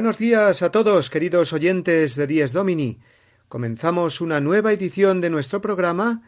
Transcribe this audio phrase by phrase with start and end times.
[0.00, 3.00] Buenos días a todos, queridos oyentes de Dies Domini.
[3.48, 6.22] Comenzamos una nueva edición de nuestro programa,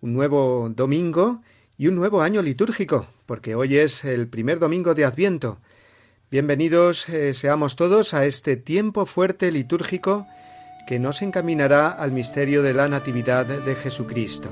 [0.00, 1.42] un nuevo domingo
[1.76, 5.60] y un nuevo año litúrgico, porque hoy es el primer domingo de Adviento.
[6.30, 10.26] Bienvenidos eh, seamos todos a este tiempo fuerte litúrgico
[10.86, 14.48] que nos encaminará al misterio de la Natividad de Jesucristo.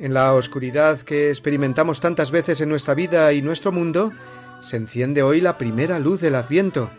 [0.00, 4.14] En la oscuridad que experimentamos tantas veces en nuestra vida y nuestro mundo,
[4.62, 6.90] se enciende hoy la primera luz del Adviento,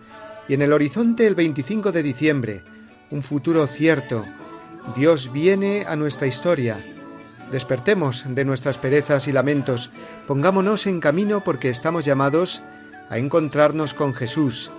[0.47, 2.63] y en el horizonte el 25 de diciembre,
[3.09, 4.23] un futuro cierto.
[4.95, 6.77] Dios viene a nuestra historia.
[7.52, 9.89] Despertemos de nuestras perezas y lamentos,
[10.27, 12.61] pongámonos en camino porque estamos llamados
[13.09, 14.71] a encontrarnos con Jesús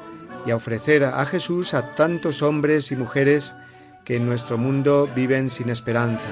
[0.47, 3.57] y a ofrecer a Jesús a tantos hombres y mujeres
[4.05, 6.31] que en nuestro mundo viven sin esperanza.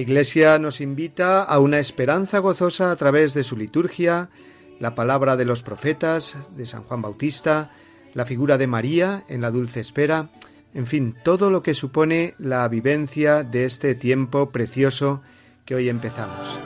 [0.00, 4.30] Iglesia nos invita a una esperanza gozosa a través de su liturgia,
[4.78, 7.70] la palabra de los profetas, de San Juan Bautista,
[8.14, 10.30] la figura de María en la dulce espera,
[10.74, 15.22] en fin, todo lo que supone la vivencia de este tiempo precioso
[15.64, 16.58] que hoy empezamos.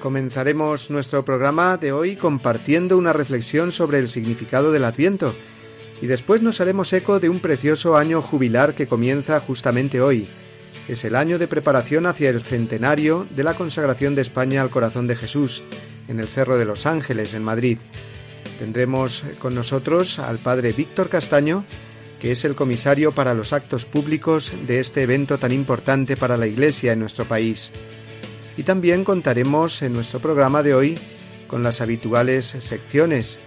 [0.00, 5.32] Comenzaremos nuestro programa de hoy compartiendo una reflexión sobre el significado del Adviento,
[6.02, 10.26] y después nos haremos eco de un precioso año jubilar que comienza justamente hoy.
[10.88, 15.06] Es el año de preparación hacia el centenario de la consagración de España al corazón
[15.06, 15.62] de Jesús,
[16.08, 17.78] en el Cerro de los Ángeles, en Madrid.
[18.58, 21.64] Tendremos con nosotros al padre Víctor Castaño,
[22.20, 26.48] que es el comisario para los actos públicos de este evento tan importante para la
[26.48, 27.70] Iglesia en nuestro país.
[28.56, 30.98] Y también contaremos en nuestro programa de hoy
[31.46, 33.40] con las habituales secciones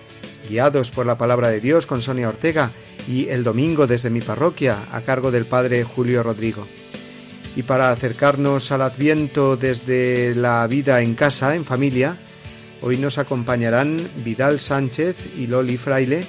[0.48, 2.72] guiados por la palabra de Dios con Sonia Ortega
[3.08, 6.68] y el domingo desde mi parroquia a cargo del Padre Julio Rodrigo.
[7.56, 12.18] Y para acercarnos al Adviento desde la vida en casa, en familia,
[12.82, 16.26] hoy nos acompañarán Vidal Sánchez y Loli Fraile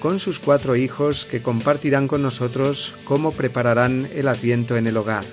[0.00, 5.24] con sus cuatro hijos que compartirán con nosotros cómo prepararán el Adviento en el hogar.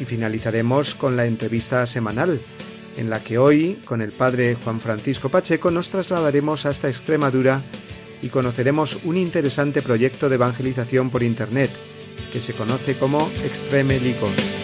[0.00, 2.40] Y finalizaremos con la entrevista semanal
[2.96, 7.62] en la que hoy, con el padre Juan Francisco Pacheco, nos trasladaremos hasta Extremadura
[8.22, 11.70] y conoceremos un interesante proyecto de evangelización por Internet,
[12.32, 14.59] que se conoce como Extreme Licor.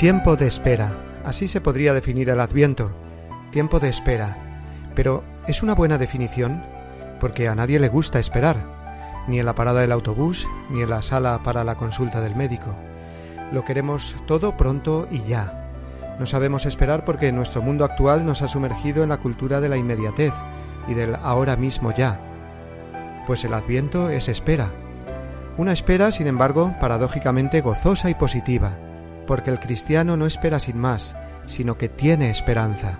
[0.00, 0.94] Tiempo de espera.
[1.26, 2.90] Así se podría definir el Adviento.
[3.50, 4.34] Tiempo de espera.
[4.94, 6.62] Pero ¿es una buena definición?
[7.20, 8.64] Porque a nadie le gusta esperar,
[9.28, 12.74] ni en la parada del autobús, ni en la sala para la consulta del médico.
[13.52, 15.70] Lo queremos todo pronto y ya.
[16.18, 19.76] No sabemos esperar porque nuestro mundo actual nos ha sumergido en la cultura de la
[19.76, 20.32] inmediatez
[20.88, 22.18] y del ahora mismo ya.
[23.26, 24.70] Pues el adviento es espera.
[25.58, 28.72] Una espera, sin embargo, paradójicamente gozosa y positiva
[29.30, 31.14] porque el cristiano no espera sin más,
[31.46, 32.98] sino que tiene esperanza.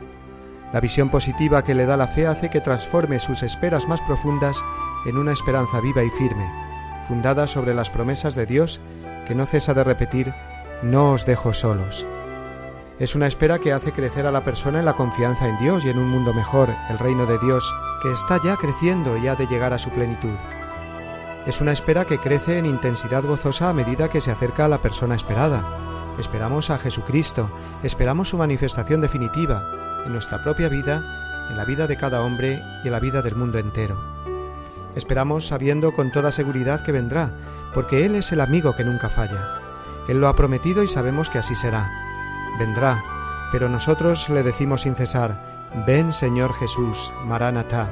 [0.73, 4.63] La visión positiva que le da la fe hace que transforme sus esperas más profundas
[5.07, 6.49] en una esperanza viva y firme,
[7.09, 8.81] fundada sobre las promesas de Dios
[9.27, 10.33] que no cesa de repetir,
[10.85, 12.07] no os dejo solos.
[13.01, 15.89] Es una espera que hace crecer a la persona en la confianza en Dios y
[15.89, 17.75] en un mundo mejor, el reino de Dios,
[18.05, 20.37] que está ya creciendo y ha de llegar a su plenitud.
[21.45, 24.79] Es una espera que crece en intensidad gozosa a medida que se acerca a la
[24.79, 25.80] persona esperada,
[26.19, 27.51] Esperamos a Jesucristo,
[27.83, 32.89] esperamos su manifestación definitiva en nuestra propia vida, en la vida de cada hombre y
[32.89, 33.99] en la vida del mundo entero.
[34.97, 37.33] Esperamos sabiendo con toda seguridad que vendrá,
[37.73, 39.61] porque Él es el amigo que nunca falla.
[40.09, 41.91] Él lo ha prometido y sabemos que así será.
[42.59, 43.03] vendrá,
[43.53, 47.91] pero nosotros le decimos sin cesar, ven Señor Jesús, Maranatá,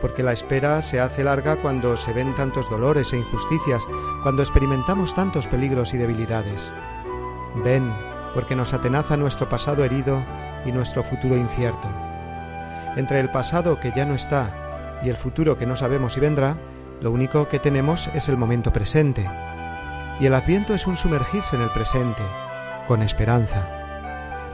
[0.00, 3.86] porque la espera se hace larga cuando se ven tantos dolores e injusticias,
[4.22, 6.72] cuando experimentamos tantos peligros y debilidades.
[7.62, 7.92] Ven,
[8.34, 10.22] porque nos atenaza nuestro pasado herido
[10.64, 11.88] y nuestro futuro incierto.
[12.96, 16.56] Entre el pasado que ya no está y el futuro que no sabemos si vendrá,
[17.00, 19.28] lo único que tenemos es el momento presente.
[20.20, 22.22] Y el adviento es un sumergirse en el presente,
[22.86, 23.68] con esperanza.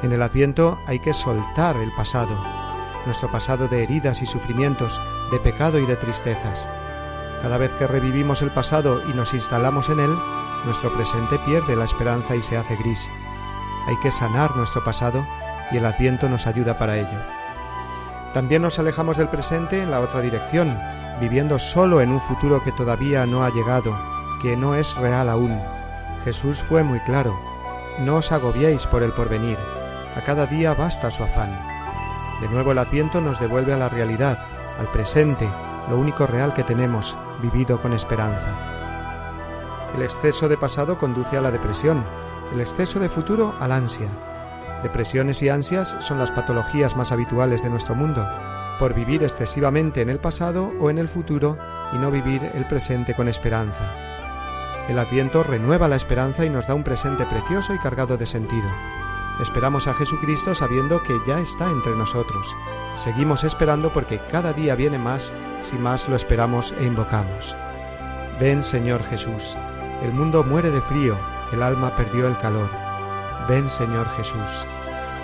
[0.03, 2.39] En el adviento hay que soltar el pasado,
[3.07, 6.69] nuestro pasado de heridas y sufrimientos, de pecado y de tristezas.
[7.41, 10.15] Cada vez que revivimos el pasado y nos instalamos en él,
[10.65, 13.11] nuestro presente pierde la esperanza y se hace gris.
[13.87, 15.27] Hay que sanar nuestro pasado
[15.71, 17.19] y el adviento nos ayuda para ello.
[18.33, 20.79] También nos alejamos del presente en la otra dirección,
[21.21, 23.97] viviendo solo en un futuro que todavía no ha llegado,
[24.43, 25.61] que no es real aún.
[26.25, 27.39] Jesús fue muy claro,
[28.01, 29.59] no os agobiéis por el porvenir,
[30.17, 31.57] a cada día basta su afán.
[32.41, 34.39] De nuevo el adviento nos devuelve a la realidad,
[34.79, 35.49] al presente,
[35.89, 38.74] lo único real que tenemos, vivido con esperanza.
[39.95, 42.05] El exceso de pasado conduce a la depresión,
[42.53, 44.09] el exceso de futuro al ansia.
[44.83, 48.27] Depresiones y ansias son las patologías más habituales de nuestro mundo,
[48.79, 51.57] por vivir excesivamente en el pasado o en el futuro
[51.93, 53.95] y no vivir el presente con esperanza.
[54.89, 58.69] El adviento renueva la esperanza y nos da un presente precioso y cargado de sentido.
[59.41, 62.55] Esperamos a Jesucristo sabiendo que ya está entre nosotros.
[62.95, 67.57] Seguimos esperando porque cada día viene más si más lo esperamos e invocamos.
[68.39, 69.57] Ven Señor Jesús,
[70.03, 71.17] el mundo muere de frío,
[71.53, 72.69] el alma perdió el calor.
[73.49, 74.67] Ven Señor Jesús,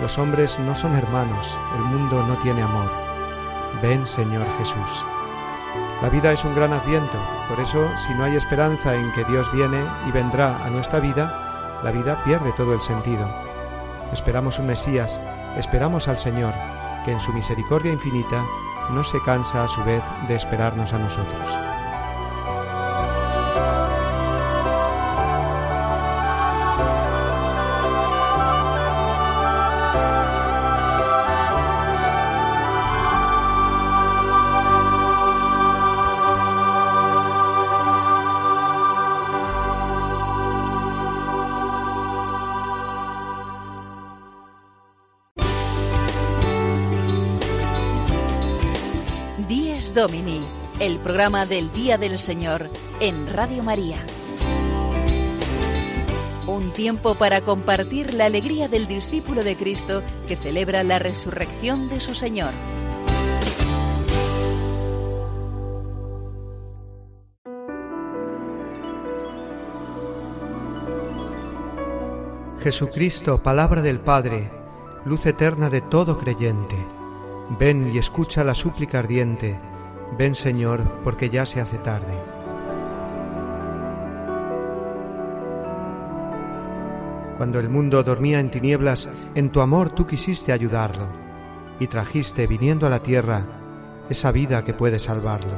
[0.01, 2.91] los hombres no son hermanos, el mundo no tiene amor.
[3.81, 5.05] Ven Señor Jesús.
[6.01, 9.51] La vida es un gran adviento, por eso si no hay esperanza en que Dios
[9.51, 13.27] viene y vendrá a nuestra vida, la vida pierde todo el sentido.
[14.11, 15.21] Esperamos un Mesías,
[15.57, 16.53] esperamos al Señor,
[17.05, 18.43] que en su misericordia infinita
[18.91, 21.70] no se cansa a su vez de esperarnos a nosotros.
[50.01, 50.41] Domini,
[50.79, 54.03] el programa del Día del Señor en Radio María.
[56.47, 61.99] Un tiempo para compartir la alegría del discípulo de Cristo que celebra la resurrección de
[61.99, 62.49] su Señor.
[72.63, 74.51] Jesucristo, palabra del Padre,
[75.05, 76.77] luz eterna de todo creyente,
[77.59, 79.59] ven y escucha la súplica ardiente
[80.17, 82.13] Ven Señor, porque ya se hace tarde.
[87.37, 91.07] Cuando el mundo dormía en tinieblas, en tu amor tú quisiste ayudarlo,
[91.79, 93.45] y trajiste, viniendo a la tierra,
[94.09, 95.53] esa vida que puede salvarlo.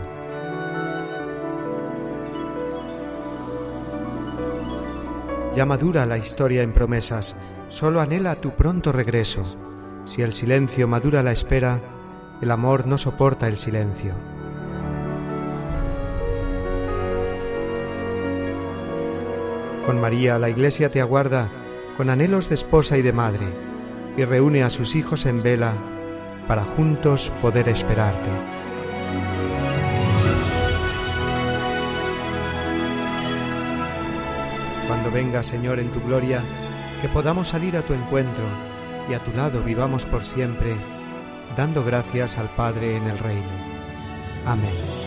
[5.55, 7.35] Ya madura la historia en promesas,
[7.69, 9.43] solo anhela tu pronto regreso.
[10.05, 11.79] Si el silencio madura la espera,
[12.41, 14.32] el amor no soporta el silencio.
[19.85, 21.49] Con María la Iglesia te aguarda
[21.97, 23.45] con anhelos de esposa y de madre,
[24.17, 25.75] y reúne a sus hijos en vela
[26.47, 28.29] para juntos poder esperarte.
[34.87, 36.41] Cuando venga, Señor, en tu gloria,
[37.01, 38.45] que podamos salir a tu encuentro
[39.09, 40.75] y a tu lado vivamos por siempre,
[41.57, 43.51] dando gracias al Padre en el reino.
[44.45, 45.02] Amén.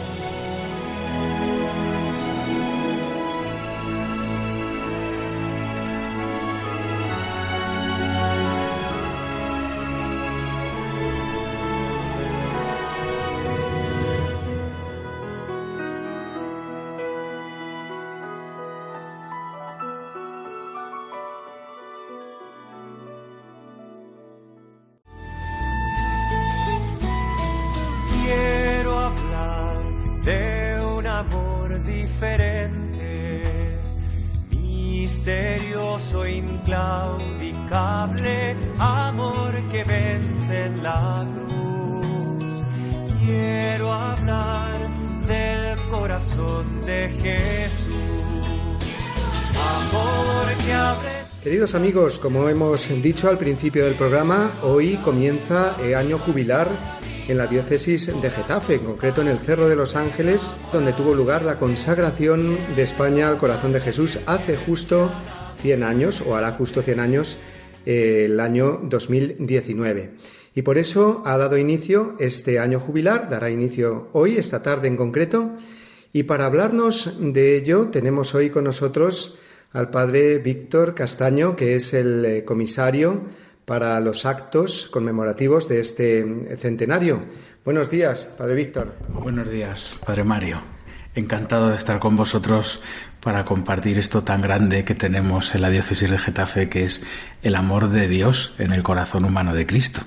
[35.17, 42.63] misterioso, inclaudicable amor que vence en la cruz.
[43.25, 44.91] Quiero hablar
[45.27, 47.95] del corazón de Jesús.
[49.79, 51.13] Amor que abre.
[51.43, 56.69] Queridos amigos, como hemos dicho al principio del programa, hoy comienza el año jubilar
[57.29, 61.15] en la diócesis de Getafe, en concreto en el Cerro de los Ángeles, donde tuvo
[61.15, 65.11] lugar la consagración de España al corazón de Jesús hace justo
[65.61, 67.39] 100 años, o hará justo 100 años,
[67.85, 70.13] eh, el año 2019.
[70.55, 74.97] Y por eso ha dado inicio este año jubilar, dará inicio hoy, esta tarde en
[74.97, 75.53] concreto.
[76.13, 79.39] Y para hablarnos de ello tenemos hoy con nosotros
[79.73, 83.25] al padre Víctor Castaño, que es el eh, comisario
[83.67, 87.25] para los actos conmemorativos de este eh, centenario.
[87.65, 88.95] Buenos días, padre Víctor.
[89.09, 90.61] Buenos días, padre Mario.
[91.17, 92.81] Encantado de estar con vosotros
[93.21, 97.03] para compartir esto tan grande que tenemos en la diócesis de Getafe, que es
[97.43, 100.03] el amor de Dios en el corazón humano de Cristo.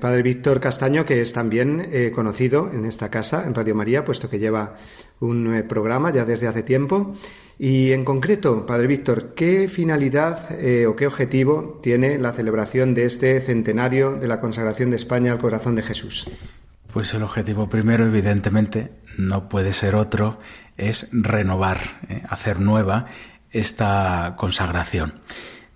[0.00, 4.28] Padre Víctor Castaño, que es también eh, conocido en esta casa, en Radio María, puesto
[4.28, 4.74] que lleva
[5.20, 7.14] un programa ya desde hace tiempo.
[7.62, 13.04] Y en concreto, Padre Víctor, ¿qué finalidad eh, o qué objetivo tiene la celebración de
[13.04, 16.26] este centenario de la consagración de España al corazón de Jesús?
[16.90, 20.38] Pues el objetivo primero, evidentemente, no puede ser otro,
[20.78, 23.08] es renovar, eh, hacer nueva
[23.50, 25.20] esta consagración.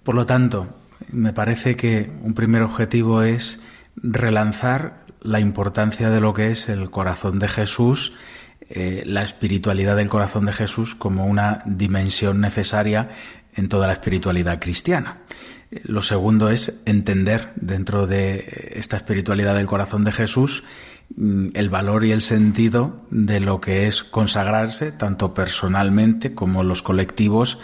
[0.05, 0.75] Por lo tanto,
[1.13, 3.61] me parece que un primer objetivo es
[3.97, 8.15] relanzar la importancia de lo que es el corazón de Jesús
[8.71, 13.11] eh, la espiritualidad del corazón de Jesús como una dimensión necesaria
[13.55, 15.19] en toda la espiritualidad cristiana.
[15.71, 20.65] Eh, lo segundo es entender dentro de esta espiritualidad del corazón de Jesús
[21.17, 26.83] mm, el valor y el sentido de lo que es consagrarse, tanto personalmente como los
[26.83, 27.59] colectivos,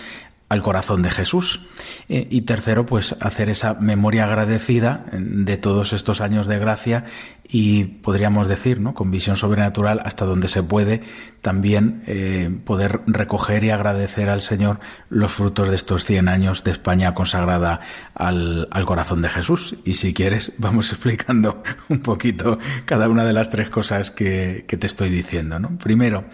[0.51, 1.61] al corazón de Jesús.
[2.09, 7.05] Eh, y tercero, pues hacer esa memoria agradecida de todos estos años de gracia
[7.49, 8.93] y podríamos decir, ¿no?
[8.93, 11.03] con visión sobrenatural, hasta donde se puede,
[11.41, 16.73] también eh, poder recoger y agradecer al Señor los frutos de estos 100 años de
[16.73, 17.81] España consagrada
[18.15, 19.77] al, al corazón de Jesús.
[19.85, 24.77] Y si quieres, vamos explicando un poquito cada una de las tres cosas que, que
[24.77, 25.61] te estoy diciendo.
[25.61, 25.79] ¿no?
[25.79, 26.25] Primero,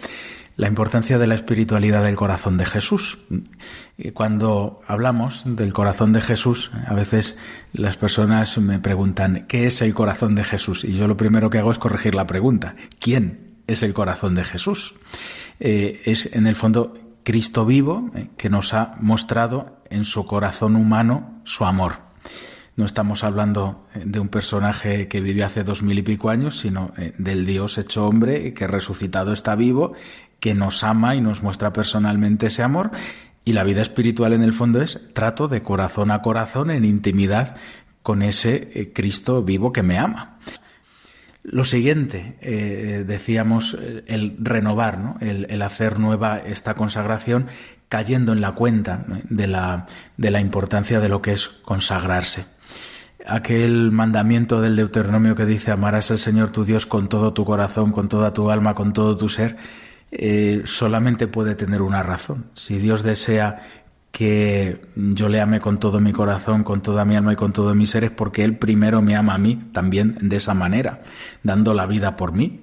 [0.57, 3.19] la importancia de la espiritualidad del corazón de Jesús.
[4.13, 7.35] Cuando hablamos del corazón de Jesús, a veces
[7.73, 10.83] las personas me preguntan, ¿qué es el corazón de Jesús?
[10.83, 14.43] Y yo lo primero que hago es corregir la pregunta, ¿quién es el corazón de
[14.43, 14.93] Jesús?
[15.59, 20.75] Eh, es en el fondo Cristo vivo eh, que nos ha mostrado en su corazón
[20.75, 22.05] humano su amor.
[22.75, 26.59] No estamos hablando eh, de un personaje que vivió hace dos mil y pico años,
[26.59, 29.93] sino del Dios hecho hombre que resucitado está vivo
[30.39, 32.91] que nos ama y nos muestra personalmente ese amor.
[33.47, 37.55] Y la vida espiritual en el fondo es trato de corazón a corazón en intimidad
[38.03, 40.37] con ese eh, Cristo vivo que me ama.
[41.43, 43.77] Lo siguiente, eh, decíamos,
[44.07, 45.15] el renovar, ¿no?
[45.21, 47.47] el, hacer nueva esta consagración,
[47.87, 49.85] cayendo en la cuenta de, la,
[50.17, 52.47] de la importancia de lo que es consagrarse.
[53.25, 57.93] Aquel mandamiento del Deuteronomio que dice amarás al Señor tu Dios con todo tu corazón,
[57.93, 59.55] con toda tu alma, con todo tu ser,
[60.11, 62.45] eh, solamente puede tener una razón.
[62.53, 67.33] Si Dios desea que yo le ame con todo mi corazón, con toda mi alma
[67.33, 70.37] y con todo mi ser, es porque Él primero me ama a mí también de
[70.37, 71.03] esa manera,
[71.43, 72.61] dando la vida por mí.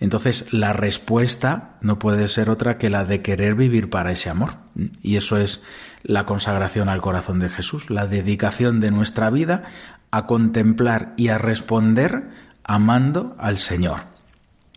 [0.00, 4.54] Entonces, la respuesta no puede ser otra que la de querer vivir para ese amor.
[5.00, 5.62] Y eso es
[6.02, 9.64] la consagración al corazón de Jesús, la dedicación de nuestra vida
[10.10, 12.30] a contemplar y a responder
[12.64, 14.00] amando al Señor.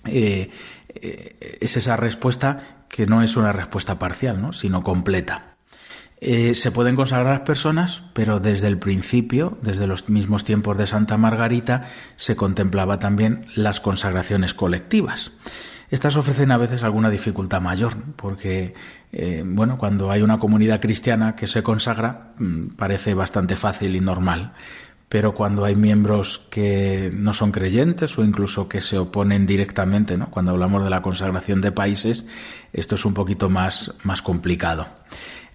[0.05, 0.51] Eh,
[0.89, 4.53] eh, es esa respuesta que no es una respuesta parcial, ¿no?
[4.53, 5.55] sino completa.
[6.22, 11.17] Eh, se pueden consagrar personas, pero desde el principio, desde los mismos tiempos de Santa
[11.17, 15.31] Margarita, se contemplaba también las consagraciones colectivas.
[15.91, 18.74] Estas ofrecen a veces alguna dificultad mayor, porque,
[19.13, 24.01] eh, bueno, cuando hay una comunidad cristiana que se consagra, mm, parece bastante fácil y
[24.01, 24.53] normal
[25.09, 30.29] pero cuando hay miembros que no son creyentes o incluso que se oponen directamente, ¿no?
[30.29, 32.27] cuando hablamos de la consagración de países,
[32.71, 34.87] esto es un poquito más, más complicado.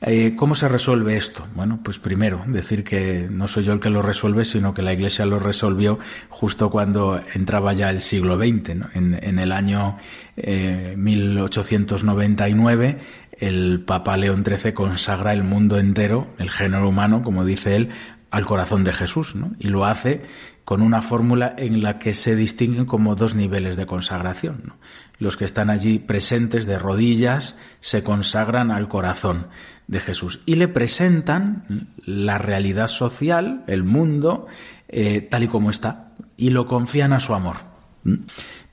[0.07, 1.47] Eh, ¿Cómo se resuelve esto?
[1.55, 4.93] Bueno, pues primero, decir que no soy yo el que lo resuelve, sino que la
[4.93, 8.75] Iglesia lo resolvió justo cuando entraba ya el siglo XX.
[8.75, 8.91] ¿no?
[8.93, 9.97] En, el año
[10.37, 12.99] 1899, eh,
[13.41, 17.89] el Papa León XIII consagra el mundo entero, el género humano, como dice él,
[18.35, 19.53] al corazón de Jesús, ¿no?
[19.61, 20.23] Y lo hace
[20.65, 24.73] con una fórmula en la que se distinguen como dos niveles de consagración.
[25.19, 29.47] Los que están allí presentes de rodillas se consagran al corazón
[29.87, 34.49] de Jesús y le presentan la realidad social, el mundo,
[34.89, 37.59] eh, tal y como está, y lo confían a su amor.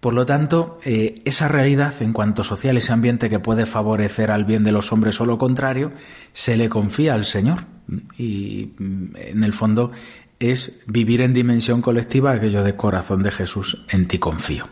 [0.02, 4.46] Por lo tanto, eh, esa realidad en cuanto social, ese ambiente que puede favorecer al
[4.46, 5.94] bien de los hombres o lo contrario,
[6.34, 7.66] se le confía al Señor.
[8.18, 9.92] Y mm, en el fondo
[10.40, 14.68] es vivir en dimensión colectiva aquello de corazón de Jesús, en ti confío.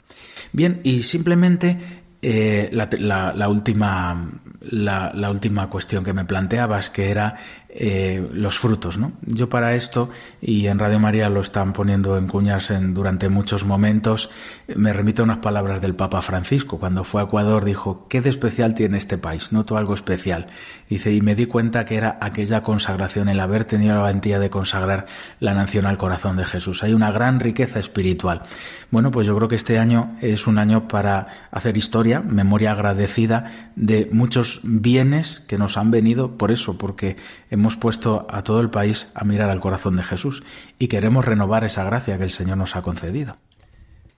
[0.51, 1.77] Bien, y simplemente
[2.21, 7.37] eh, la, última, la, última cuestión que me planteabas, que era
[7.69, 9.13] eh, los frutos, ¿no?
[9.21, 10.09] Yo para esto,
[10.41, 14.29] y en Radio María lo están poniendo en cuñas durante muchos momentos,
[14.75, 16.77] me remito a unas palabras del Papa Francisco.
[16.77, 19.51] Cuando fue a Ecuador dijo, ¿qué de especial tiene este país?
[19.51, 20.47] Noto algo especial.
[20.89, 24.49] Dice, y me di cuenta que era aquella consagración, el haber tenido la valentía de
[24.49, 25.07] consagrar
[25.39, 26.83] la nación al corazón de Jesús.
[26.83, 28.43] Hay una gran riqueza espiritual.
[28.91, 33.71] Bueno, pues yo creo que este año es un año para hacer historia, memoria agradecida
[33.75, 37.17] de muchos bienes que nos han venido por eso, porque
[37.49, 40.43] hemos puesto a todo el país a mirar al corazón de Jesús
[40.77, 43.37] y queremos renovar esa gracia que el Señor nos ha concedido.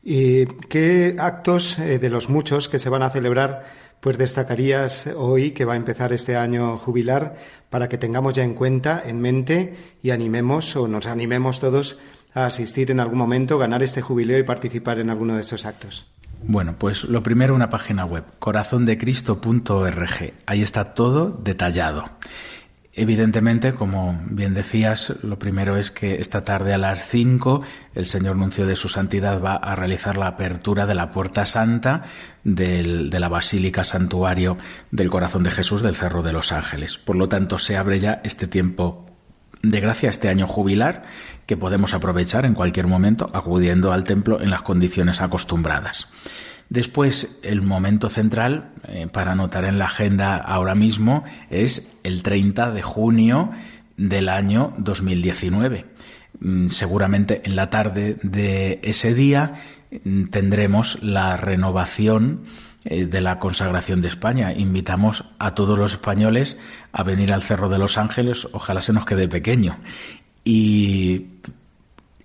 [0.04, 3.64] ¿Y qué actos eh, de los muchos que se van a celebrar
[4.02, 7.38] pues destacarías hoy que va a empezar este año jubilar
[7.70, 12.00] para que tengamos ya en cuenta, en mente y animemos o nos animemos todos
[12.34, 16.08] a asistir en algún momento, ganar este jubileo y participar en alguno de estos actos?
[16.44, 20.34] Bueno, pues lo primero una página web, corazondecristo.org.
[20.48, 22.10] Ahí está todo detallado.
[22.94, 27.62] Evidentemente, como bien decías, lo primero es que esta tarde a las 5
[27.96, 32.04] el señor nuncio de su santidad va a realizar la apertura de la puerta santa
[32.44, 32.84] de
[33.18, 34.58] la Basílica Santuario
[34.92, 36.98] del Corazón de Jesús del Cerro de los Ángeles.
[36.98, 39.06] Por lo tanto, se abre ya este tiempo
[39.64, 41.04] de gracia, este año jubilar,
[41.46, 46.10] que podemos aprovechar en cualquier momento acudiendo al templo en las condiciones acostumbradas.
[46.72, 52.72] Después, el momento central eh, para anotar en la agenda ahora mismo es el 30
[52.72, 53.52] de junio
[53.98, 55.86] del año 2019.
[56.40, 59.56] Mm, seguramente en la tarde de ese día
[60.06, 62.44] mm, tendremos la renovación
[62.86, 64.54] eh, de la consagración de España.
[64.54, 66.58] Invitamos a todos los españoles
[66.94, 69.78] a venir al Cerro de los Ángeles, ojalá se nos quede pequeño.
[70.46, 71.26] Y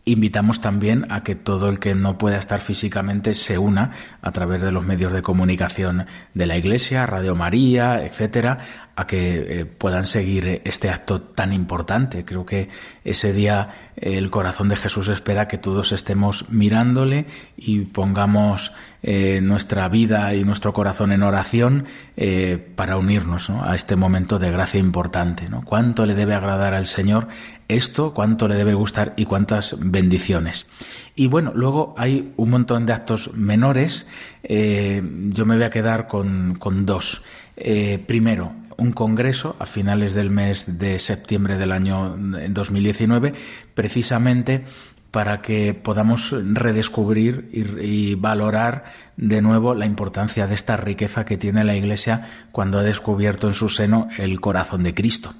[0.08, 3.90] Invitamos también a que todo el que no pueda estar físicamente se una
[4.22, 9.60] a través de los medios de comunicación de la Iglesia, Radio María, etcétera, a que
[9.60, 12.24] eh, puedan seguir este acto tan importante.
[12.24, 12.68] Creo que
[13.04, 19.40] ese día eh, el corazón de Jesús espera que todos estemos mirándole y pongamos eh,
[19.42, 21.86] nuestra vida y nuestro corazón en oración
[22.76, 25.50] para unirnos a este momento de gracia importante.
[25.50, 25.62] ¿no?
[25.62, 27.28] ¿Cuánto le debe agradar al Señor
[27.68, 28.14] esto?
[28.14, 30.66] ¿Cuánto le debe gustar y cuántas bendiciones?
[31.14, 34.06] Y bueno, luego hay un montón de actos menores.
[34.42, 37.22] yo me voy a quedar con, con dos.
[38.06, 43.34] primero, un congreso a finales del mes de septiembre del año 2019,
[43.74, 44.64] precisamente
[45.16, 48.84] para que podamos redescubrir y, valorar
[49.16, 53.54] de nuevo la importancia de esta riqueza que tiene la Iglesia cuando ha descubierto en
[53.54, 55.32] su seno el corazón de Cristo.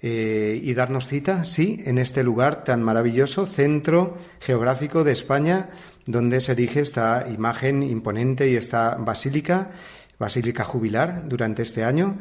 [0.00, 5.68] Eh, y darnos cita, sí, en este lugar tan maravilloso, centro geográfico de España,
[6.06, 9.70] donde se erige esta imagen imponente y esta basílica
[10.22, 12.18] basílica jubilar durante este año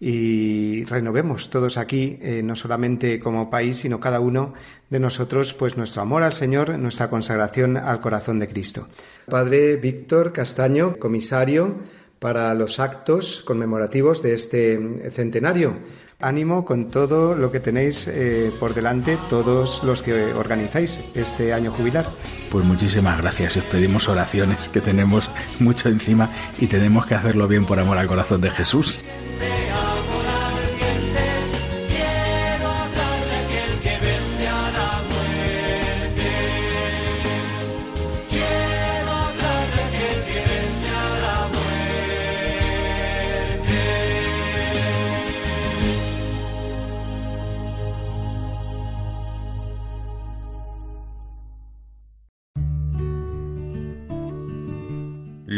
[0.00, 4.54] y renovemos todos aquí, eh, no solamente como país, sino cada uno
[4.90, 8.88] de nosotros, pues nuestro amor al Señor, nuestra consagración al corazón de Cristo.
[9.26, 11.76] Padre Víctor Castaño, comisario
[12.18, 15.76] para los actos conmemorativos de este centenario
[16.22, 21.70] ánimo con todo lo que tenéis eh, por delante, todos los que organizáis este año
[21.70, 22.08] jubilar.
[22.50, 27.48] Pues muchísimas gracias y os pedimos oraciones, que tenemos mucho encima y tenemos que hacerlo
[27.48, 29.00] bien por amor al corazón de Jesús.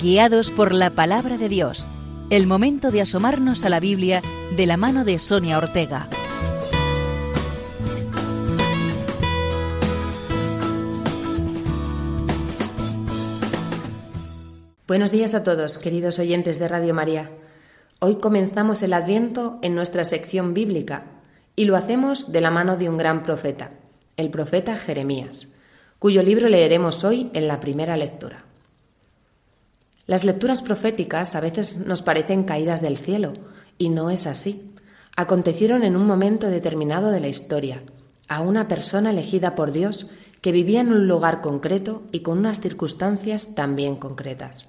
[0.00, 1.86] Guiados por la palabra de Dios.
[2.30, 4.22] El momento de asomarnos a la Biblia
[4.56, 6.08] de la mano de Sonia Ortega.
[14.88, 17.30] Buenos días a todos, queridos oyentes de Radio María.
[17.98, 21.04] Hoy comenzamos el Adviento en nuestra sección bíblica
[21.56, 23.70] y lo hacemos de la mano de un gran profeta,
[24.16, 25.48] el profeta Jeremías,
[25.98, 28.49] cuyo libro leeremos hoy en la primera lectura.
[30.06, 33.34] Las lecturas proféticas a veces nos parecen caídas del cielo,
[33.78, 34.74] y no es así.
[35.16, 37.82] Acontecieron en un momento determinado de la historia,
[38.28, 40.06] a una persona elegida por Dios
[40.40, 44.68] que vivía en un lugar concreto y con unas circunstancias también concretas.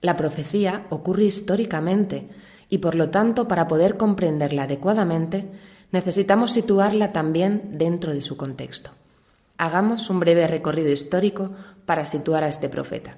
[0.00, 2.28] La profecía ocurre históricamente
[2.68, 5.48] y por lo tanto para poder comprenderla adecuadamente
[5.92, 8.90] necesitamos situarla también dentro de su contexto.
[9.56, 11.52] Hagamos un breve recorrido histórico
[11.86, 13.16] para situar a este profeta.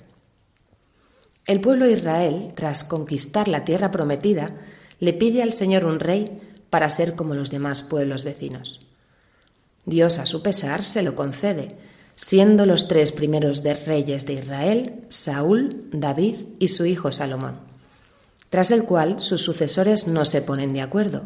[1.46, 4.56] El pueblo de Israel, tras conquistar la tierra prometida,
[4.98, 8.86] le pide al Señor un rey para ser como los demás pueblos vecinos.
[9.84, 11.76] Dios, a su pesar, se lo concede,
[12.16, 17.60] siendo los tres primeros de reyes de Israel Saúl, David y su hijo Salomón,
[18.50, 21.22] tras el cual sus sucesores no se ponen de acuerdo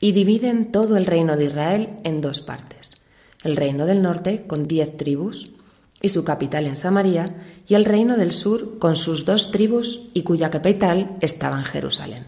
[0.00, 3.00] y dividen todo el reino de Israel en dos partes,
[3.42, 5.52] el reino del norte con diez tribus
[6.00, 7.34] y su capital en Samaria,
[7.66, 12.26] y el reino del sur con sus dos tribus y cuya capital estaba en Jerusalén.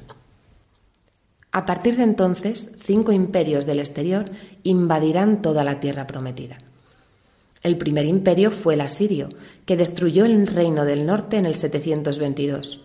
[1.52, 4.30] A partir de entonces, cinco imperios del exterior
[4.62, 6.58] invadirán toda la tierra prometida.
[7.62, 9.30] El primer imperio fue el asirio,
[9.64, 12.84] que destruyó el reino del norte en el 722,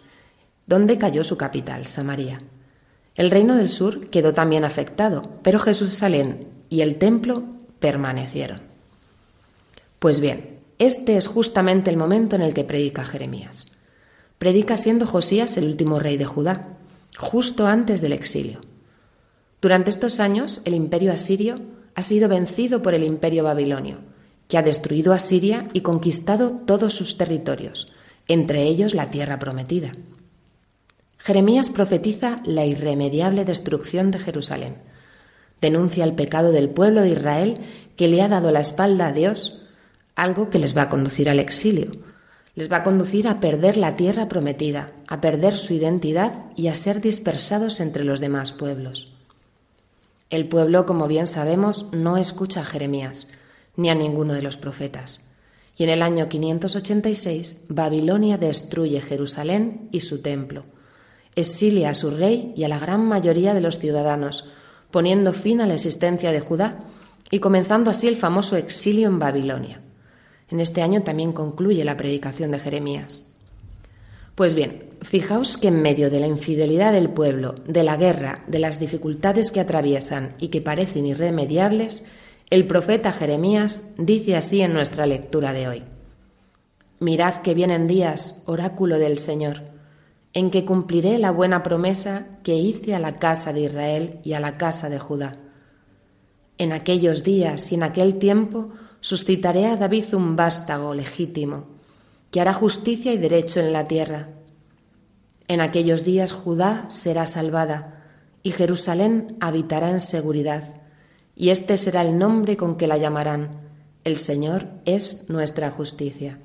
[0.65, 2.41] donde cayó su capital, Samaria.
[3.15, 7.43] El reino del sur quedó también afectado, pero Jerusalén y el templo
[7.79, 8.61] permanecieron.
[9.99, 10.50] Pues bien,
[10.81, 13.67] este es justamente el momento en el que predica Jeremías.
[14.39, 16.69] Predica siendo Josías el último rey de Judá,
[17.19, 18.61] justo antes del exilio.
[19.61, 21.61] Durante estos años, el imperio asirio
[21.93, 23.99] ha sido vencido por el imperio babilonio,
[24.47, 27.93] que ha destruido a Siria y conquistado todos sus territorios,
[28.27, 29.91] entre ellos la tierra prometida.
[31.19, 34.77] Jeremías profetiza la irremediable destrucción de Jerusalén.
[35.61, 37.59] Denuncia el pecado del pueblo de Israel
[37.95, 39.60] que le ha dado la espalda a Dios
[40.15, 41.91] algo que les va a conducir al exilio.
[42.55, 46.75] Les va a conducir a perder la tierra prometida, a perder su identidad y a
[46.75, 49.13] ser dispersados entre los demás pueblos.
[50.29, 53.27] El pueblo, como bien sabemos, no escucha a Jeremías
[53.75, 55.21] ni a ninguno de los profetas.
[55.77, 60.63] Y en el año 586 Babilonia destruye Jerusalén y su templo.
[61.35, 64.47] Exilia a su rey y a la gran mayoría de los ciudadanos,
[64.91, 66.79] poniendo fin a la existencia de Judá
[67.29, 69.81] y comenzando así el famoso exilio en Babilonia.
[70.51, 73.33] En este año también concluye la predicación de Jeremías.
[74.35, 78.59] Pues bien, fijaos que en medio de la infidelidad del pueblo, de la guerra, de
[78.59, 82.05] las dificultades que atraviesan y que parecen irremediables,
[82.49, 85.83] el profeta Jeremías dice así en nuestra lectura de hoy.
[86.99, 89.61] Mirad que vienen días, oráculo del Señor,
[90.33, 94.39] en que cumpliré la buena promesa que hice a la casa de Israel y a
[94.39, 95.37] la casa de Judá.
[96.57, 101.65] En aquellos días y en aquel tiempo suscitaré a David un vástago legítimo,
[102.29, 104.29] que hará justicia y derecho en la tierra.
[105.47, 107.97] En aquellos días Judá será salvada,
[108.43, 110.63] y Jerusalén habitará en seguridad,
[111.35, 113.59] y este será el nombre con que la llamarán.
[114.03, 116.39] El Señor es nuestra justicia.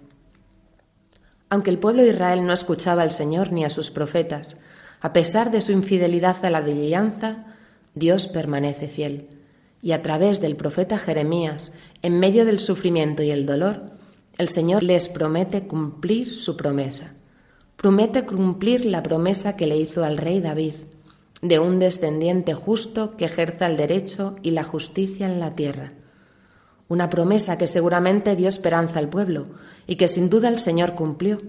[1.48, 4.58] Aunque el pueblo de Israel no escuchaba al Señor ni a sus profetas,
[5.00, 7.44] a pesar de su infidelidad a la alianza,
[7.94, 9.35] Dios permanece fiel
[9.86, 11.72] y a través del profeta Jeremías,
[12.02, 13.92] en medio del sufrimiento y el dolor,
[14.36, 17.14] el Señor les promete cumplir su promesa.
[17.76, 20.74] Promete cumplir la promesa que le hizo al rey David,
[21.40, 25.92] de un descendiente justo que ejerza el derecho y la justicia en la tierra.
[26.88, 29.46] Una promesa que seguramente dio esperanza al pueblo
[29.86, 31.42] y que sin duda el Señor cumplió,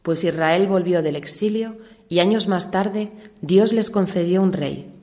[0.00, 1.76] pues Israel volvió del exilio
[2.08, 3.12] y años más tarde
[3.42, 4.95] Dios les concedió un rey,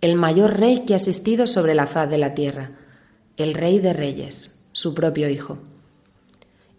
[0.00, 2.72] el mayor rey que ha existido sobre la faz de la tierra,
[3.36, 5.58] el Rey de Reyes, su propio Hijo.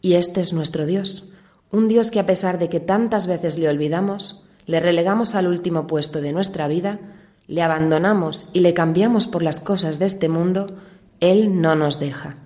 [0.01, 1.29] Y este es nuestro Dios,
[1.71, 5.87] un Dios que a pesar de que tantas veces le olvidamos, le relegamos al último
[5.87, 6.99] puesto de nuestra vida,
[7.47, 10.77] le abandonamos y le cambiamos por las cosas de este mundo,
[11.19, 12.37] Él no nos deja.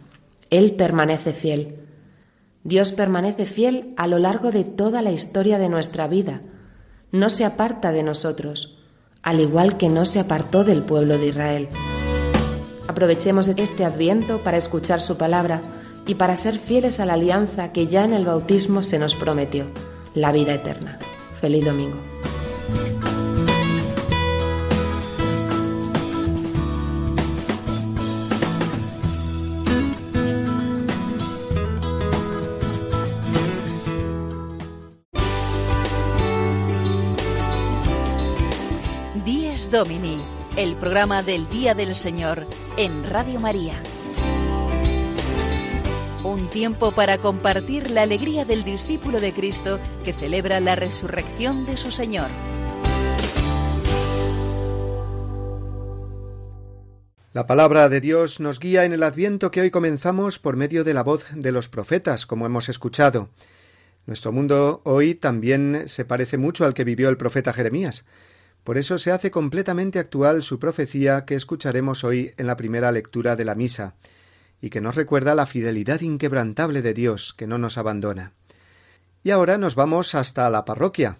[0.49, 1.79] Él permanece fiel.
[2.63, 6.41] Dios permanece fiel a lo largo de toda la historia de nuestra vida.
[7.11, 8.79] No se aparta de nosotros,
[9.25, 11.67] al igual que no se apartó del pueblo de Israel.
[12.87, 15.61] Aprovechemos este adviento para escuchar su palabra
[16.05, 19.65] y para ser fieles a la alianza que ya en el bautismo se nos prometió,
[20.13, 20.99] la vida eterna.
[21.41, 21.97] Feliz domingo.
[39.75, 40.17] Domini,
[40.55, 43.73] el programa del Día del Señor en Radio María.
[46.23, 51.75] Un tiempo para compartir la alegría del discípulo de Cristo que celebra la resurrección de
[51.75, 52.29] su Señor.
[57.33, 60.93] La palabra de Dios nos guía en el adviento que hoy comenzamos por medio de
[60.93, 63.27] la voz de los profetas, como hemos escuchado.
[64.05, 68.05] Nuestro mundo hoy también se parece mucho al que vivió el profeta Jeremías.
[68.65, 73.35] Por eso se hace completamente actual su profecía que escucharemos hoy en la primera lectura
[73.35, 73.93] de la misa
[74.59, 78.33] y que nos recuerda la fidelidad inquebrantable de Dios, que no nos abandona.
[79.23, 81.19] Y ahora nos vamos hasta la parroquia,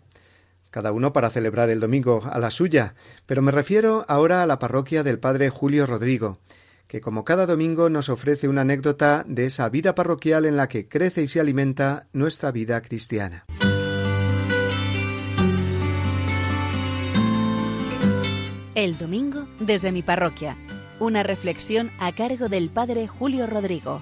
[0.72, 2.96] cada uno para celebrar el domingo a la suya,
[3.28, 6.40] pero me refiero ahora a la parroquia del padre Julio Rodrigo,
[6.88, 10.88] que como cada domingo nos ofrece una anécdota de esa vida parroquial en la que
[10.88, 13.46] crece y se alimenta nuestra vida cristiana.
[18.76, 20.58] El domingo desde mi parroquia
[21.00, 24.02] una reflexión a cargo del Padre Julio Rodrigo.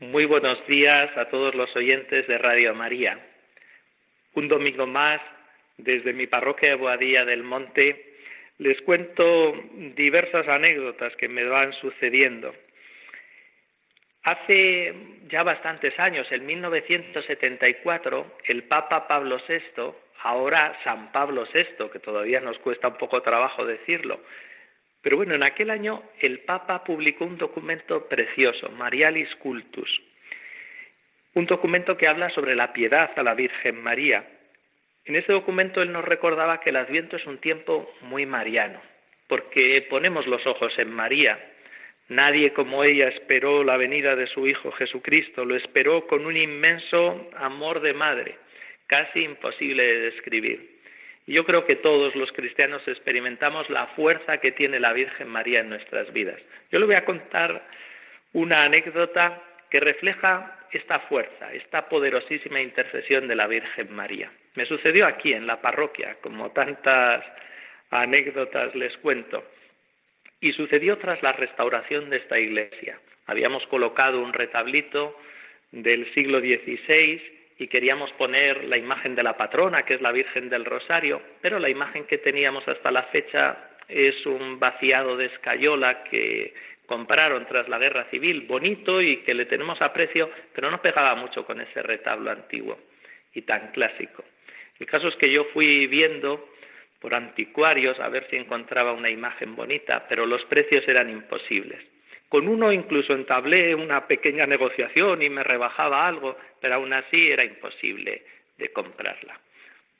[0.00, 3.24] Muy buenos días a todos los oyentes de Radio María.
[4.34, 5.20] Un domingo más,
[5.78, 8.16] desde mi parroquia de Boadilla del Monte,
[8.58, 9.54] les cuento
[9.94, 12.52] diversas anécdotas que me van sucediendo.
[14.26, 14.92] Hace
[15.28, 19.92] ya bastantes años, en 1974, el Papa Pablo VI,
[20.24, 24.18] ahora San Pablo VI, que todavía nos cuesta un poco trabajo decirlo,
[25.00, 30.02] pero bueno, en aquel año el Papa publicó un documento precioso, Marialis Cultus,
[31.34, 34.26] un documento que habla sobre la piedad a la Virgen María.
[35.04, 38.82] En ese documento él nos recordaba que el Adviento es un tiempo muy mariano,
[39.28, 41.38] porque ponemos los ojos en María,
[42.08, 47.28] Nadie como ella esperó la venida de su Hijo Jesucristo, lo esperó con un inmenso
[47.36, 48.36] amor de madre,
[48.86, 50.76] casi imposible de describir.
[51.26, 55.68] Yo creo que todos los cristianos experimentamos la fuerza que tiene la Virgen María en
[55.68, 56.40] nuestras vidas.
[56.70, 57.66] Yo le voy a contar
[58.32, 64.30] una anécdota que refleja esta fuerza, esta poderosísima intercesión de la Virgen María.
[64.54, 67.24] Me sucedió aquí en la parroquia, como tantas
[67.90, 69.44] anécdotas les cuento.
[70.40, 72.98] Y sucedió tras la restauración de esta iglesia.
[73.26, 75.18] Habíamos colocado un retablito
[75.72, 77.20] del siglo XVI
[77.58, 81.58] y queríamos poner la imagen de la patrona, que es la Virgen del Rosario, pero
[81.58, 86.52] la imagen que teníamos hasta la fecha es un vaciado de escayola que
[86.86, 91.44] compraron tras la guerra civil, bonito y que le tenemos aprecio, pero no pegaba mucho
[91.44, 92.78] con ese retablo antiguo
[93.34, 94.24] y tan clásico.
[94.78, 96.48] El caso es que yo fui viendo
[97.06, 101.80] por anticuarios a ver si encontraba una imagen bonita, pero los precios eran imposibles.
[102.28, 107.44] Con uno incluso entablé una pequeña negociación y me rebajaba algo, pero aún así era
[107.44, 108.24] imposible
[108.58, 109.38] de comprarla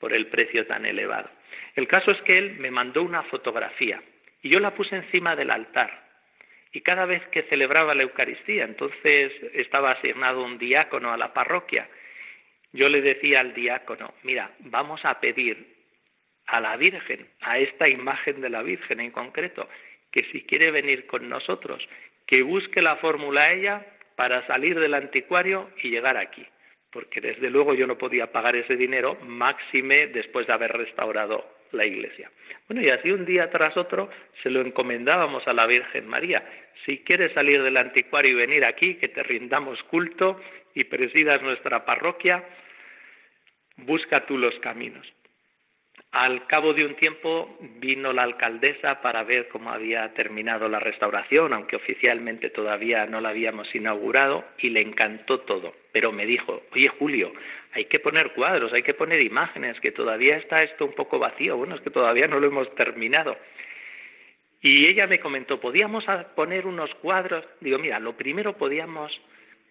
[0.01, 1.29] por el precio tan elevado.
[1.77, 4.01] El caso es que él me mandó una fotografía
[4.41, 6.09] y yo la puse encima del altar.
[6.73, 11.87] Y cada vez que celebraba la Eucaristía, entonces estaba asignado un diácono a la parroquia,
[12.73, 15.76] yo le decía al diácono, mira, vamos a pedir
[16.47, 19.67] a la Virgen, a esta imagen de la Virgen en concreto,
[20.11, 21.87] que si quiere venir con nosotros,
[22.25, 26.45] que busque la fórmula ella para salir del anticuario y llegar aquí,
[26.91, 31.85] porque desde luego yo no podía pagar ese dinero, máxime después de haber restaurado la
[31.85, 32.31] iglesia.
[32.67, 34.09] Bueno, y así un día tras otro
[34.41, 36.43] se lo encomendábamos a la Virgen María.
[36.85, 40.39] Si quieres salir del anticuario y venir aquí, que te rindamos culto
[40.73, 42.43] y presidas nuestra parroquia,
[43.77, 45.11] busca tú los caminos.
[46.11, 51.53] Al cabo de un tiempo vino la alcaldesa para ver cómo había terminado la restauración,
[51.53, 55.73] aunque oficialmente todavía no la habíamos inaugurado, y le encantó todo.
[55.91, 57.33] Pero me dijo, oye Julio,
[57.73, 61.57] hay que poner cuadros, hay que poner imágenes, que todavía está esto un poco vacío.
[61.57, 63.37] Bueno, es que todavía no lo hemos terminado.
[64.61, 67.45] Y ella me comentó, ¿podíamos poner unos cuadros?
[67.59, 69.11] Digo, mira, lo primero podíamos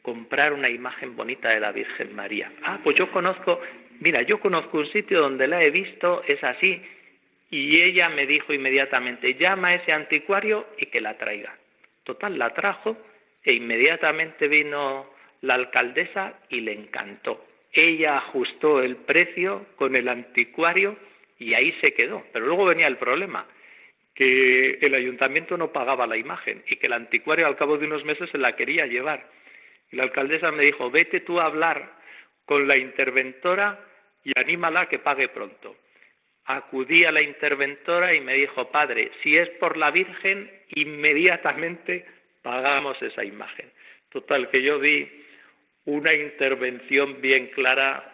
[0.02, 2.52] comprar una imagen bonita de la Virgen María.
[2.62, 3.60] Ah, pues yo conozco,
[4.00, 6.80] mira, yo conozco un sitio donde la he visto, es así.
[7.50, 11.56] Y ella me dijo inmediatamente, llama a ese anticuario y que la traiga.
[12.04, 12.96] Total, la trajo
[13.42, 15.10] e inmediatamente vino
[15.42, 17.44] la alcaldesa y le encantó.
[17.72, 20.96] Ella ajustó el precio con el anticuario
[21.38, 22.24] y ahí se quedó.
[22.32, 23.46] Pero luego venía el problema
[24.14, 28.04] que el ayuntamiento no pagaba la imagen y que el anticuario al cabo de unos
[28.04, 29.28] meses se la quería llevar.
[29.92, 31.95] Y la alcaldesa me dijo, vete tú a hablar
[32.46, 33.78] con la interventora
[34.24, 35.76] y anímala a que pague pronto.
[36.46, 42.06] Acudí a la interventora y me dijo, padre, si es por la Virgen, inmediatamente
[42.42, 43.70] pagamos esa imagen.
[44.10, 45.10] Total, que yo vi
[45.84, 48.12] una intervención bien clara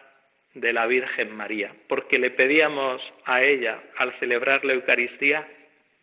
[0.55, 5.47] de la Virgen María, porque le pedíamos a ella, al celebrar la Eucaristía,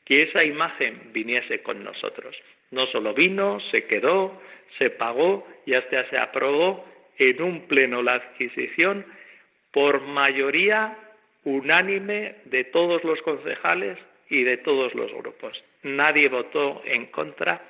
[0.06, 2.36] que esa imagen viniese con nosotros.
[2.72, 4.42] No solo vino, se quedó,
[4.78, 6.86] se pagó y hasta se aprobó
[7.20, 9.06] en un pleno la adquisición
[9.72, 10.98] por mayoría
[11.44, 13.98] unánime de todos los concejales
[14.30, 15.64] y de todos los grupos.
[15.84, 17.62] Nadie votó en contra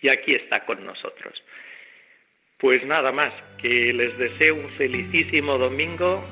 [0.00, 1.42] y aquí está con nosotros.
[2.58, 6.24] Pues nada más, que les deseo un felicísimo domingo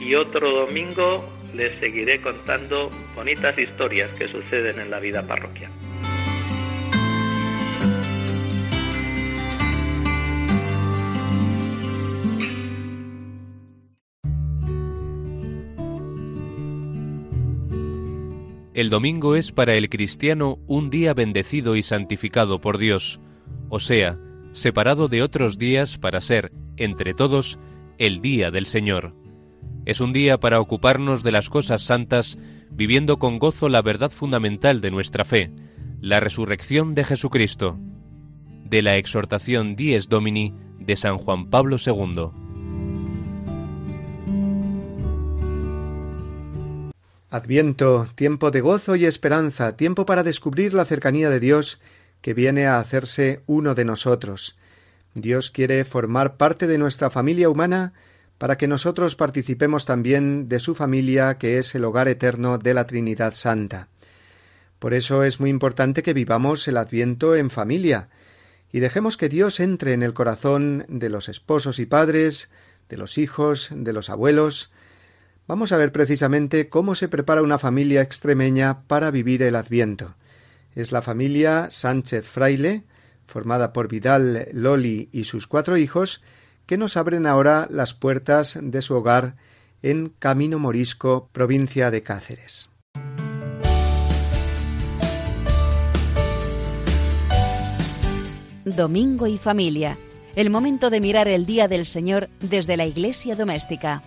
[0.00, 5.70] y otro domingo les seguiré contando bonitas historias que suceden en la vida parroquial.
[18.72, 23.18] El domingo es para el cristiano un día bendecido y santificado por Dios,
[23.68, 24.16] o sea,
[24.52, 27.58] separado de otros días para ser, entre todos,
[27.98, 29.14] el día del Señor.
[29.86, 32.38] Es un día para ocuparnos de las cosas santas,
[32.70, 35.50] viviendo con gozo la verdad fundamental de nuestra fe,
[36.00, 37.76] la resurrección de Jesucristo.
[38.64, 42.30] De la exhortación Dies Domini de San Juan Pablo II.
[47.32, 51.80] Adviento, tiempo de gozo y esperanza, tiempo para descubrir la cercanía de Dios
[52.22, 54.58] que viene a hacerse uno de nosotros.
[55.14, 57.92] Dios quiere formar parte de nuestra familia humana
[58.36, 62.88] para que nosotros participemos también de su familia, que es el hogar eterno de la
[62.88, 63.86] Trinidad Santa.
[64.80, 68.08] Por eso es muy importante que vivamos el Adviento en familia,
[68.72, 72.50] y dejemos que Dios entre en el corazón de los esposos y padres,
[72.88, 74.72] de los hijos, de los abuelos.
[75.50, 80.14] Vamos a ver precisamente cómo se prepara una familia extremeña para vivir el Adviento.
[80.76, 82.84] Es la familia Sánchez Fraile,
[83.26, 86.22] formada por Vidal, Loli y sus cuatro hijos,
[86.66, 89.34] que nos abren ahora las puertas de su hogar
[89.82, 92.70] en Camino Morisco, provincia de Cáceres.
[98.64, 99.98] Domingo y familia,
[100.36, 104.00] el momento de mirar el Día del Señor desde la iglesia doméstica.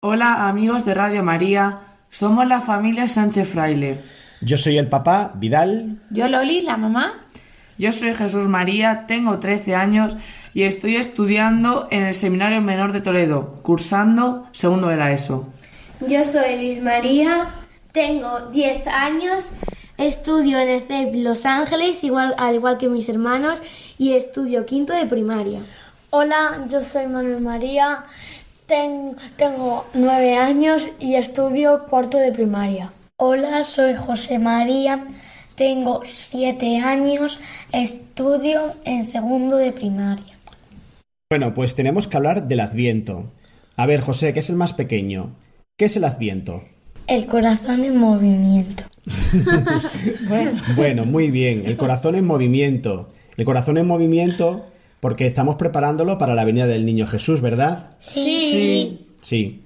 [0.00, 4.00] Hola amigos de Radio María, somos la familia Sánchez Fraile.
[4.40, 6.00] Yo soy el papá, Vidal.
[6.10, 7.14] Yo Loli, la mamá.
[7.78, 10.16] Yo soy Jesús María, tengo 13 años
[10.54, 15.48] y estoy estudiando en el Seminario Menor de Toledo, cursando segundo de la ESO.
[16.06, 17.48] Yo soy Luis María,
[17.90, 19.50] tengo 10 años,
[19.96, 23.64] estudio en el CEP Los Ángeles, igual, al igual que mis hermanos,
[23.98, 25.60] y estudio quinto de primaria.
[26.10, 28.04] Hola, yo soy Manuel María,
[28.68, 32.92] tengo 9 años y estudio cuarto de primaria.
[33.16, 35.06] Hola, soy José María,
[35.54, 37.40] tengo siete años,
[37.72, 40.38] estudio en segundo de primaria.
[41.30, 43.24] Bueno, pues tenemos que hablar del Adviento.
[43.76, 45.30] A ver, José, que es el más pequeño.
[45.78, 46.62] ¿Qué es el Adviento?
[47.06, 48.84] El corazón en movimiento.
[50.76, 51.06] bueno.
[51.06, 53.08] muy bien, el corazón en movimiento.
[53.36, 54.66] El corazón en movimiento
[55.00, 57.96] porque estamos preparándolo para la venida del niño Jesús, ¿verdad?
[58.00, 58.40] Sí.
[58.40, 59.06] Sí.
[59.20, 59.62] Sí.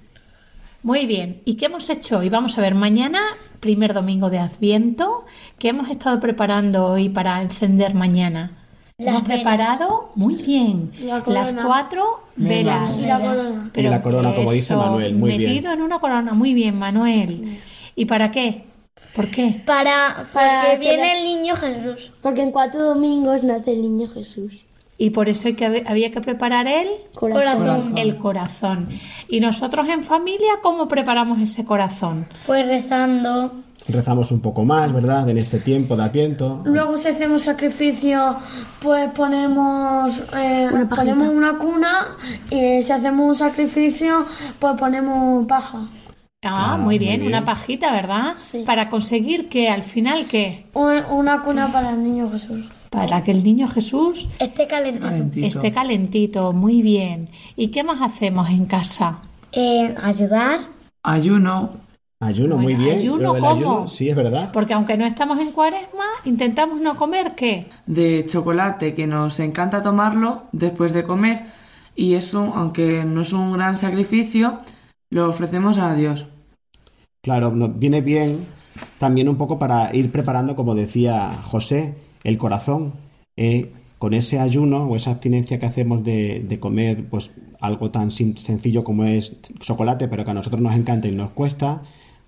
[0.83, 2.29] Muy bien, ¿y qué hemos hecho hoy?
[2.29, 3.21] Vamos a ver, mañana,
[3.61, 5.23] primer domingo de Adviento,
[5.57, 8.63] ¿qué hemos estado preparando hoy para encender mañana?
[8.97, 10.91] hemos preparado muy bien
[11.27, 13.01] las cuatro velas.
[13.01, 13.71] Y la corona.
[13.75, 15.51] y la corona, como dice Manuel, muy bien.
[15.51, 17.59] Metido en una corona, muy bien, Manuel.
[17.95, 18.65] ¿Y para qué?
[19.15, 19.61] ¿Por qué?
[19.65, 22.11] Para, para que viene el niño Jesús.
[22.21, 24.65] Porque en cuatro domingos nace el niño Jesús.
[24.97, 27.97] Y por eso hay que, había que preparar el Corazón.
[27.97, 28.89] El corazón.
[29.27, 32.25] Y nosotros en familia, ¿cómo preparamos ese corazón?
[32.45, 33.51] Pues rezando.
[33.87, 35.27] Rezamos un poco más, ¿verdad?
[35.29, 36.61] En este tiempo de Adviento.
[36.63, 38.37] Luego si hacemos sacrificio,
[38.81, 41.89] pues ponemos, eh, ponemos una cuna
[42.49, 44.25] y si hacemos un sacrificio,
[44.59, 45.79] pues ponemos paja.
[46.45, 47.27] Ah, Ah, muy muy bien, bien.
[47.33, 48.33] una pajita, ¿verdad?
[48.37, 48.63] Sí.
[48.65, 50.65] Para conseguir que al final, ¿qué?
[50.73, 52.69] Un- una cuna para el niño Jesús.
[52.93, 55.07] Para que el niño Jesús Este calentito.
[55.07, 55.47] Calentito.
[55.47, 57.27] esté calentito, muy bien.
[57.55, 59.19] ¿Y qué más hacemos en casa?
[59.51, 60.59] Eh, ayudar.
[61.01, 61.71] Ayuno.
[62.19, 62.99] Ayuno, muy bien.
[62.99, 63.49] ayuno, ¿cómo?
[63.49, 64.51] ayuno, sí, es verdad.
[64.53, 67.65] Porque aunque no estamos en cuaresma, intentamos no comer, ¿qué?
[67.85, 71.41] de chocolate que nos encanta tomarlo después de comer
[71.95, 74.57] y eso, aunque no es un gran sacrificio,
[75.09, 76.27] lo ofrecemos a Dios.
[77.21, 78.45] Claro, nos viene bien
[78.99, 82.93] también un poco para ir preparando, como decía José, el corazón.
[83.37, 88.11] eh, con ese ayuno o esa abstinencia que hacemos de, de comer pues algo tan
[88.11, 91.83] sin- sencillo como es chocolate, pero que a nosotros nos encanta y nos cuesta,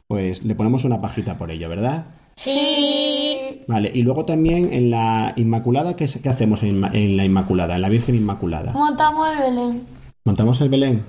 [0.08, 2.06] pues le ponemos una pajita por ello, ¿verdad?
[2.38, 3.62] Sí.
[3.68, 6.80] Vale, y luego también en la Inmaculada, ¿qué, hacemos en
[7.18, 8.72] la Inmaculada, en la Virgen Inmaculada?
[8.72, 9.82] Montamos el Belén.
[10.24, 11.04] ¿Montamos el Belén?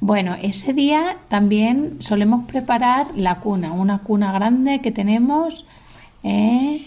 [0.00, 5.66] Bueno, ese día también solemos preparar la cuna, una cuna grande que tenemos
[6.22, 6.80] ¿eh?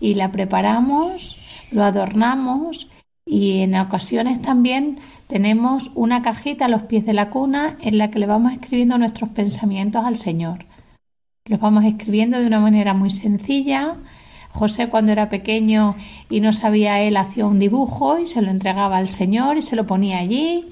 [0.00, 1.36] Y la preparamos,
[1.70, 2.88] lo adornamos
[3.24, 8.10] y en ocasiones también tenemos una cajita a los pies de la cuna en la
[8.10, 10.64] que le vamos escribiendo nuestros pensamientos al Señor.
[11.44, 13.96] Los vamos escribiendo de una manera muy sencilla.
[14.50, 15.94] José cuando era pequeño
[16.30, 19.76] y no sabía él hacía un dibujo y se lo entregaba al Señor y se
[19.76, 20.70] lo ponía allí.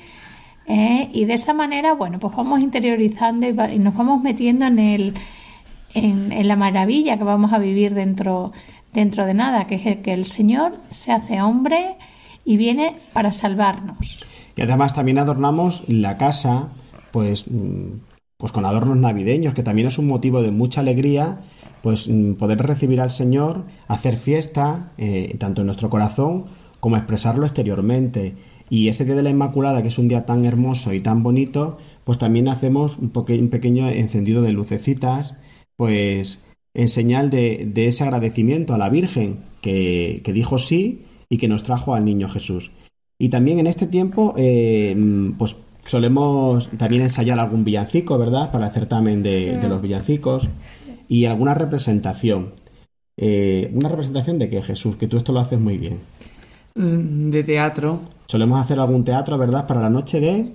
[0.67, 1.11] ¿eh?
[1.13, 5.15] Y de esa manera, bueno, pues vamos interiorizando y, nos vamos metiendo en, el,
[5.93, 8.53] en, en la maravilla que vamos a vivir dentro,
[8.97, 11.97] dentro de nada, que es el que el Señor se hace hombre
[12.45, 14.25] y viene para salvarnos.
[14.57, 16.69] Y además también adornamos la casa,
[17.13, 18.01] pues, mm,
[18.39, 21.39] pues con adornos navideños, que también es un motivo de mucha alegría,
[21.83, 26.47] pues mm, poder recibir al Señor, hacer fiesta, eh, tanto en nuestro corazón
[26.81, 28.35] como expresarlo exteriormente.
[28.71, 31.77] Y ese día de la Inmaculada, que es un día tan hermoso y tan bonito,
[32.05, 35.35] pues también hacemos un, un pequeño encendido de lucecitas,
[35.77, 36.41] pues
[36.77, 41.49] en señal de, de ese agradecimiento a la Virgen que, que dijo sí y que
[41.49, 42.71] nos trajo al niño Jesús.
[43.19, 44.95] Y también en este tiempo, eh,
[45.39, 48.53] pues solemos también ensayar algún villancico, ¿verdad?
[48.53, 50.47] Para el certamen de, de los villancicos
[51.09, 52.53] y alguna representación.
[53.17, 56.01] Eh, una representación de que Jesús, que tú esto lo haces muy bien.
[56.75, 58.01] Mm, De teatro.
[58.27, 59.67] Solemos hacer algún teatro, ¿verdad?
[59.67, 60.53] Para la noche de...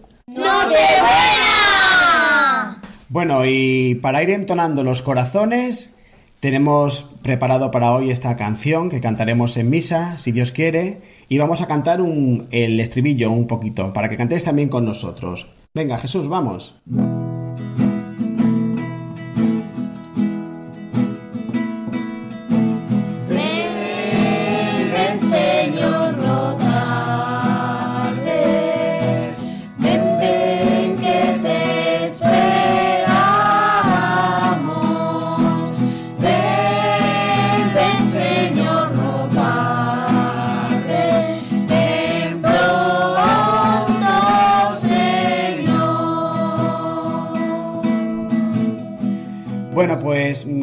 [3.10, 5.96] Bueno, y para ir entonando los corazones,
[6.42, 11.62] tenemos preparado para hoy esta canción que cantaremos en misa, si Dios quiere, y vamos
[11.62, 15.48] a cantar el estribillo un poquito, para que cantéis también con nosotros.
[15.74, 16.76] Venga, Jesús, vamos.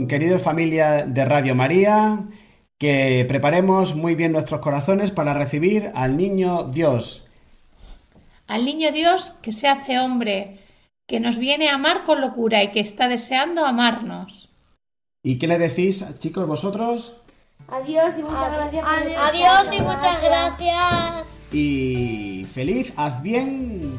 [0.09, 2.25] Queridos familia de Radio María,
[2.79, 7.27] que preparemos muy bien nuestros corazones para recibir al niño Dios.
[8.47, 10.59] Al niño Dios que se hace hombre,
[11.07, 14.49] que nos viene a amar con locura y que está deseando amarnos.
[15.23, 17.17] ¿Y qué le decís, chicos, vosotros?
[17.69, 18.87] Adiós y muchas gracias.
[18.87, 21.41] Adiós y muchas gracias.
[21.53, 23.99] Y feliz, haz bien.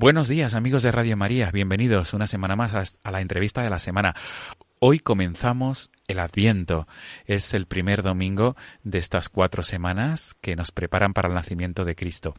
[0.00, 3.80] Buenos días amigos de Radio María, bienvenidos una semana más a la entrevista de la
[3.80, 4.14] semana.
[4.78, 6.86] Hoy comenzamos el Adviento.
[7.24, 11.96] Es el primer domingo de estas cuatro semanas que nos preparan para el nacimiento de
[11.96, 12.34] Cristo.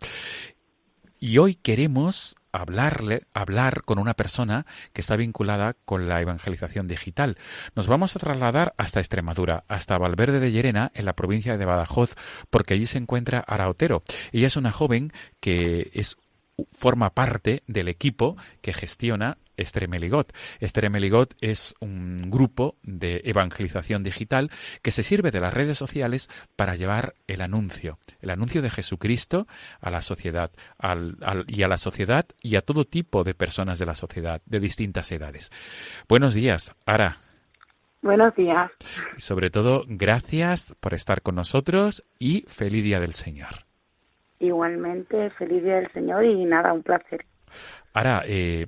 [1.20, 7.38] Y hoy queremos hablarle, hablar con una persona que está vinculada con la evangelización digital.
[7.76, 12.16] Nos vamos a trasladar hasta Extremadura, hasta Valverde de Llerena, en la provincia de Badajoz,
[12.50, 14.04] porque allí se encuentra Araotero.
[14.32, 16.16] Ella es una joven que es
[16.72, 20.34] forma parte del equipo que gestiona Estremeligot.
[20.60, 24.50] Estremeligot es un grupo de evangelización digital
[24.82, 29.48] que se sirve de las redes sociales para llevar el anuncio, el anuncio de Jesucristo
[29.82, 30.52] a la sociedad
[31.48, 35.12] y a la sociedad y a todo tipo de personas de la sociedad de distintas
[35.12, 35.52] edades.
[36.08, 37.18] Buenos días, Ara.
[38.02, 38.72] Buenos días.
[39.18, 43.69] Y sobre todo, gracias por estar con nosotros y feliz día del Señor.
[44.40, 47.26] Igualmente, feliz día del Señor y nada, un placer.
[47.94, 48.68] Ahora, eh,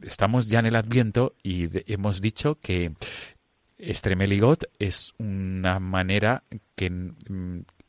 [0.00, 2.92] estamos ya en el Adviento y hemos dicho que
[3.76, 6.44] Estremeligot es una manera
[6.76, 7.12] que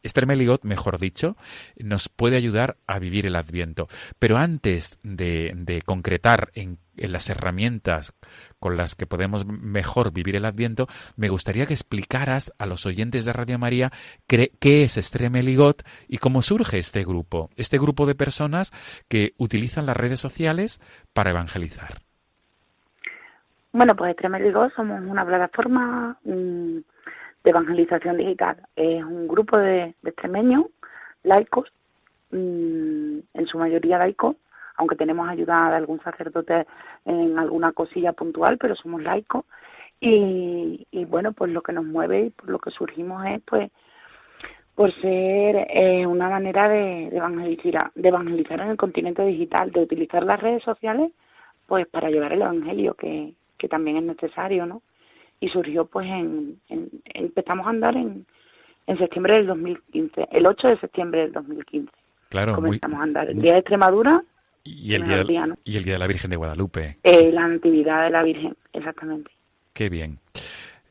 [0.03, 1.37] Estremeligot, mejor dicho,
[1.77, 3.87] nos puede ayudar a vivir el Adviento.
[4.19, 8.13] Pero antes de, concretar en, las herramientas
[8.59, 13.25] con las que podemos mejor vivir el Adviento, me gustaría que explicaras a los oyentes
[13.25, 13.91] de Radio María
[14.27, 18.71] qué es Estremeligot y cómo surge este grupo, este grupo de personas
[19.07, 20.79] que utilizan las redes sociales
[21.13, 22.01] para evangelizar.
[23.73, 26.79] Bueno, pues Estremeligot somos una plataforma mm,
[27.43, 28.57] de evangelización digital.
[28.75, 30.65] Es un grupo de, extremeños
[31.23, 31.71] laicos,
[32.31, 34.35] mm, en su mayoría laicos,
[34.75, 36.65] aunque tenemos ayuda de algún sacerdote
[37.05, 39.45] en alguna cosilla puntual, pero somos laicos.
[39.99, 43.69] Y, bueno, pues lo que nos mueve y por lo que surgimos es pues
[44.73, 50.23] por ser eh, una manera de, evangelizar, de evangelizar en el continente digital, de utilizar
[50.23, 51.11] las redes sociales
[51.67, 54.81] pues para llevar el evangelio que, que también es necesario, ¿no?
[55.41, 56.61] Y surgió pues en,
[57.05, 58.25] empezamos a andar en,
[58.87, 61.91] en septiembre del 2015, el 8 de septiembre del 2015.
[62.29, 64.23] Claro, comenzamos a andar el día de Extremadura
[64.63, 66.97] y el día, y el día de la Virgen de Guadalupe.
[67.03, 69.31] Eh, la Natividad de la Virgen, exactamente.
[69.73, 70.19] Qué bien.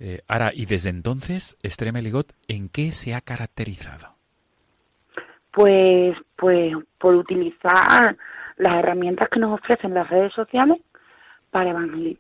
[0.01, 1.57] Eh, ahora, y desde entonces,
[2.03, 4.17] Ligot, ¿en qué se ha caracterizado?
[5.53, 8.17] Pues, pues por utilizar
[8.57, 10.79] las herramientas que nos ofrecen las redes sociales
[11.51, 11.75] para,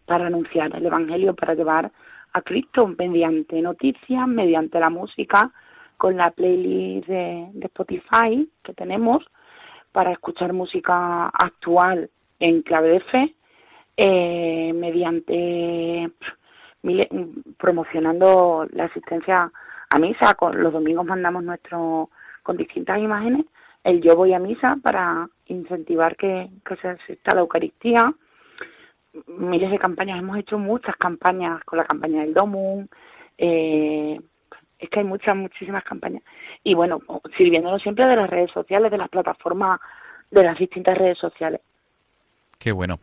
[0.06, 1.90] para anunciar el Evangelio, para llevar
[2.32, 5.50] a Cristo mediante noticias, mediante la música,
[5.96, 9.24] con la playlist de, Spotify que tenemos
[9.92, 13.34] para escuchar música actual en clave de fe,
[13.96, 16.10] eh, mediante
[17.58, 19.52] promocionando la asistencia
[19.90, 20.34] a misa.
[20.34, 22.08] Con, los domingos mandamos nuestro
[22.42, 23.44] con distintas imágenes
[23.84, 28.12] el yo voy a misa para incentivar que, que se asista la Eucaristía
[29.26, 32.88] miles de campañas, hemos hecho muchas campañas con la campaña del DOMUN,
[33.38, 34.20] eh,
[34.78, 36.22] es que hay muchas, muchísimas campañas.
[36.64, 37.00] Y bueno,
[37.36, 39.80] sirviéndonos siempre de las redes sociales, de las plataformas,
[40.30, 41.60] de las distintas redes sociales.
[42.58, 42.98] Qué bueno.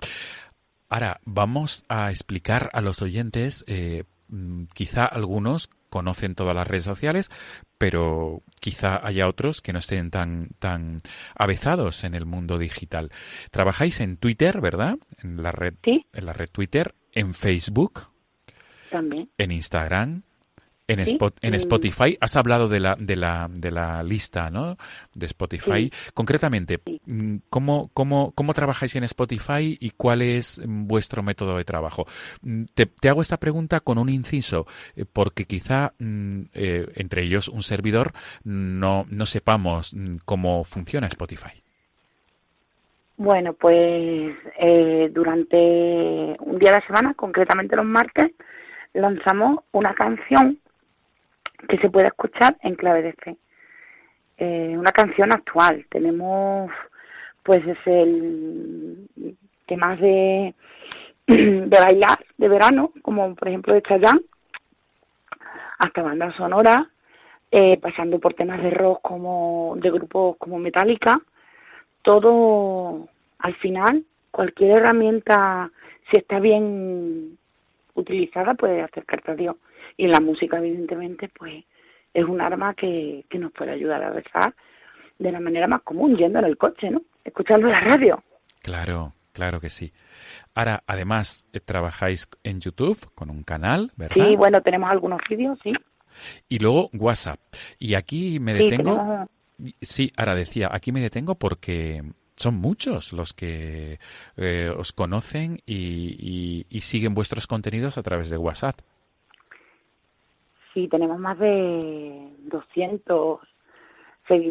[0.89, 6.85] Ahora, vamos a explicar a los oyentes, eh, mm, quizá algunos conocen todas las redes
[6.85, 7.29] sociales,
[7.77, 10.97] pero quizá haya otros que no estén tan, tan
[11.35, 13.11] avezados en el mundo digital.
[13.51, 14.97] Trabajáis en Twitter, ¿verdad?
[15.23, 18.09] En la red, en la red Twitter, en Facebook,
[18.89, 20.23] también, en Instagram,
[20.87, 24.77] en, en Spotify has hablado de la, de la, de la lista ¿no?
[25.13, 25.91] de Spotify.
[26.13, 32.05] Concretamente, mm, ¿cómo, cómo, ¿cómo trabajáis en Spotify y cuál es vuestro método de trabajo?
[32.41, 34.65] Mm, te, hago esta pregunta con un inciso,
[34.95, 38.13] eh, porque quizá mm, eh, entre ellos un servidor
[38.43, 41.63] no, no sepamos cómo funciona Spotify.
[43.17, 48.31] Bueno, pues eh, durante un día de la semana, concretamente los martes,
[48.93, 50.59] lanzamos una canción
[51.67, 53.37] que se puede escuchar en clave de fe.
[54.37, 55.85] Eh, una canción actual.
[55.89, 56.71] Tenemos,
[57.43, 59.07] pues, es el
[59.65, 60.55] temas de,
[61.27, 64.21] de bailar de verano, como por ejemplo de Chayanne,
[65.77, 66.87] hasta bandas sonoras,
[67.51, 71.21] eh, pasando por temas de rock como de grupos como Metallica.
[72.01, 75.69] Todo, al final, cualquier herramienta,
[76.09, 77.37] si está bien
[77.95, 79.55] utilizada, puede acercarte a Dios.
[79.97, 81.65] Y la música, evidentemente, pues
[82.13, 84.53] es un arma que, que nos puede ayudar a rezar
[85.19, 87.01] de la manera más común, yendo en el coche, ¿no?
[87.23, 88.23] Escuchando la radio.
[88.61, 89.91] Claro, claro que sí.
[90.53, 94.27] Ahora, además, eh, trabajáis en YouTube con un canal, ¿verdad?
[94.27, 95.73] Sí, bueno, tenemos algunos vídeos, sí.
[96.49, 97.39] Y luego WhatsApp.
[97.79, 99.27] Y aquí me detengo.
[99.81, 102.03] Sí, ahora decía, aquí me detengo porque
[102.35, 103.99] son muchos los que
[104.35, 108.79] eh, os conocen y, siguen vuestros contenidos a través de WhatsApp.
[110.77, 113.39] Sí, tenemos más de 200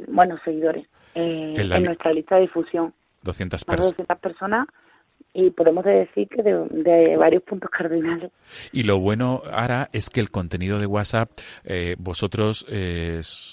[0.08, 2.92] bueno, seguidores eh, en, nuestra lista de difusión.
[3.22, 3.90] 200 personas.
[3.90, 4.66] 200 personas
[5.36, 8.32] y podemos decir que de, varios puntos cardinales.
[8.72, 11.30] Y lo bueno, ahora es que el contenido de WhatsApp,
[11.64, 12.66] eh, vosotros,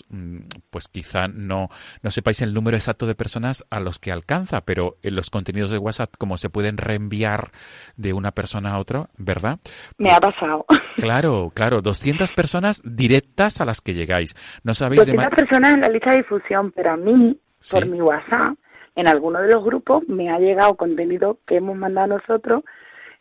[0.10, 0.38] mm,
[0.70, 1.68] pues quizá no,
[2.02, 5.72] no sepáis el número exacto de personas a los que alcanza, pero en los contenidos
[5.72, 7.52] de WhatsApp, como se pueden reenviar
[7.98, 9.60] de una persona a otra, ¿verdad?
[9.98, 10.66] Me ha pasado.
[10.96, 14.36] Claro, claro, 200 personas directas a las que llegáis.
[14.64, 17.36] No sabéis 200 personas en la lista de difusión, pero a mí,
[17.72, 18.56] por mi WhatsApp,
[18.96, 22.64] en alguno de los grupos me ha llegado contenido que hemos mandado nosotros.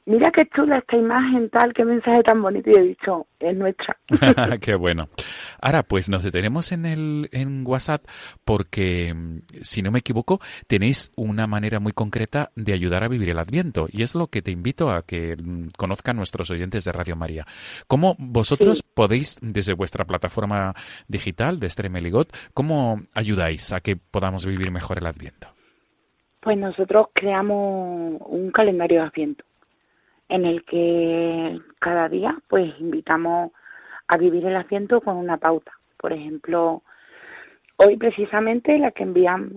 [0.05, 2.71] Mira qué chula esta imagen, tal, qué mensaje tan bonito.
[2.71, 3.97] Y he dicho, es nuestra.
[4.61, 5.09] qué bueno.
[5.61, 8.05] Ahora, pues nos detenemos en, el, en WhatsApp
[8.45, 9.15] porque,
[9.61, 13.87] si no me equivoco, tenéis una manera muy concreta de ayudar a vivir el Adviento.
[13.93, 17.47] Y es lo que te invito a que mm, conozcan nuestros oyentes de Radio María.
[17.87, 20.75] ¿Cómo vosotros podéis, desde vuestra plataforma
[21.07, 25.62] digital de Streameligot, cómo ayudáis a que podamos vivir mejor el Adviento?
[26.43, 29.45] Pues nosotros creamos un calendario de Adviento
[30.29, 33.53] en el que cada día pues invitamos
[34.09, 35.71] a vivir el asiento con una pauta.
[35.99, 36.83] Por ejemplo,
[37.77, 39.53] hoy precisamente la que enviamos,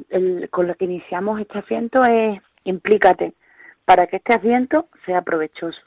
[0.52, 3.34] con la que iniciamos este asiento es implícate
[3.84, 5.82] para que este asiento sea provechoso.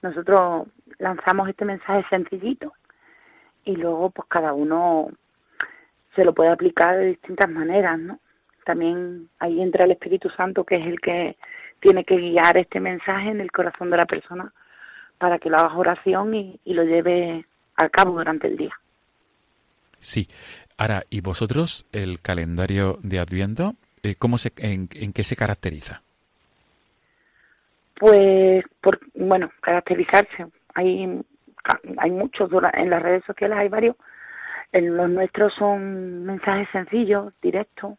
[0.00, 0.68] Nosotros
[0.98, 2.72] lanzamos este mensaje sencillito
[3.64, 5.08] y luego pues cada uno
[6.14, 8.20] se lo puede aplicar de distintas maneras, ¿no?
[8.70, 11.36] También ahí entra el Espíritu Santo, que es el que
[11.80, 14.52] tiene que guiar este mensaje en el corazón de la persona
[15.18, 17.44] para que lo haga oración y, lo lleve
[17.74, 18.72] a cabo durante el día.
[19.98, 20.28] Sí.
[20.78, 26.02] Ahora, ¿y vosotros el calendario de Adviento, eh, ¿cómo se, en, qué se caracteriza?
[27.98, 30.46] Pues, por, bueno, caracterizarse.
[30.74, 31.20] Hay,
[31.98, 33.96] hay muchos, en las redes sociales hay varios.
[34.72, 37.98] los nuestros son mensajes sencillos, directos,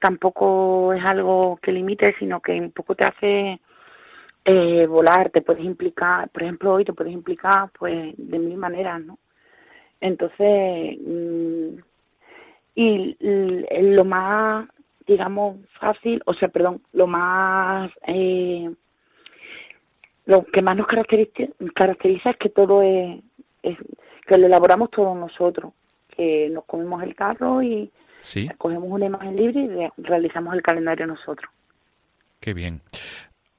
[0.00, 3.60] tampoco es algo que limite, sino que un poco te hace
[4.44, 9.00] eh, volar, te puedes implicar, por ejemplo, hoy te puedes implicar pues de mil maneras,
[9.02, 9.18] ¿no?
[10.00, 11.78] Entonces, mm,
[12.74, 14.68] y, lo más,
[15.06, 18.70] digamos, fácil, o sea, perdón, lo más, eh,
[20.26, 23.20] lo que más nos caracteriza, caracteriza es que todo es,
[23.62, 23.76] es,
[24.26, 25.72] que lo elaboramos todos nosotros,
[26.08, 27.90] que nos comemos el carro y
[28.20, 28.48] ¿Sí?
[28.58, 31.50] Cogemos una imagen libre y realizamos el calendario nosotros.
[32.40, 32.82] Qué bien.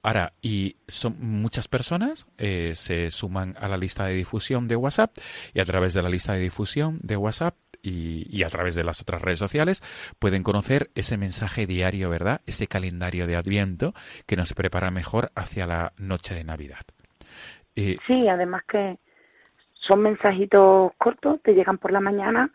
[0.02, 5.12] Ahora, y son muchas personas eh, se suman a la lista de difusión de WhatsApp
[5.54, 8.84] y a través de la lista de difusión de WhatsApp y, y, a través de
[8.84, 9.82] las otras redes sociales
[10.20, 12.42] pueden conocer ese mensaje diario, ¿verdad?
[12.46, 13.94] Ese calendario de Adviento
[14.26, 16.82] que nos prepara mejor hacia la noche de Navidad.
[17.76, 18.98] Eh, sí, además que
[19.74, 22.52] son mensajitos cortos, te llegan por la mañana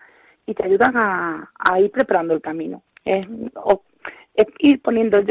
[0.47, 2.83] y te ayudan a, ir preparando el camino.
[3.05, 3.27] Es,
[4.59, 5.23] ir poniendo,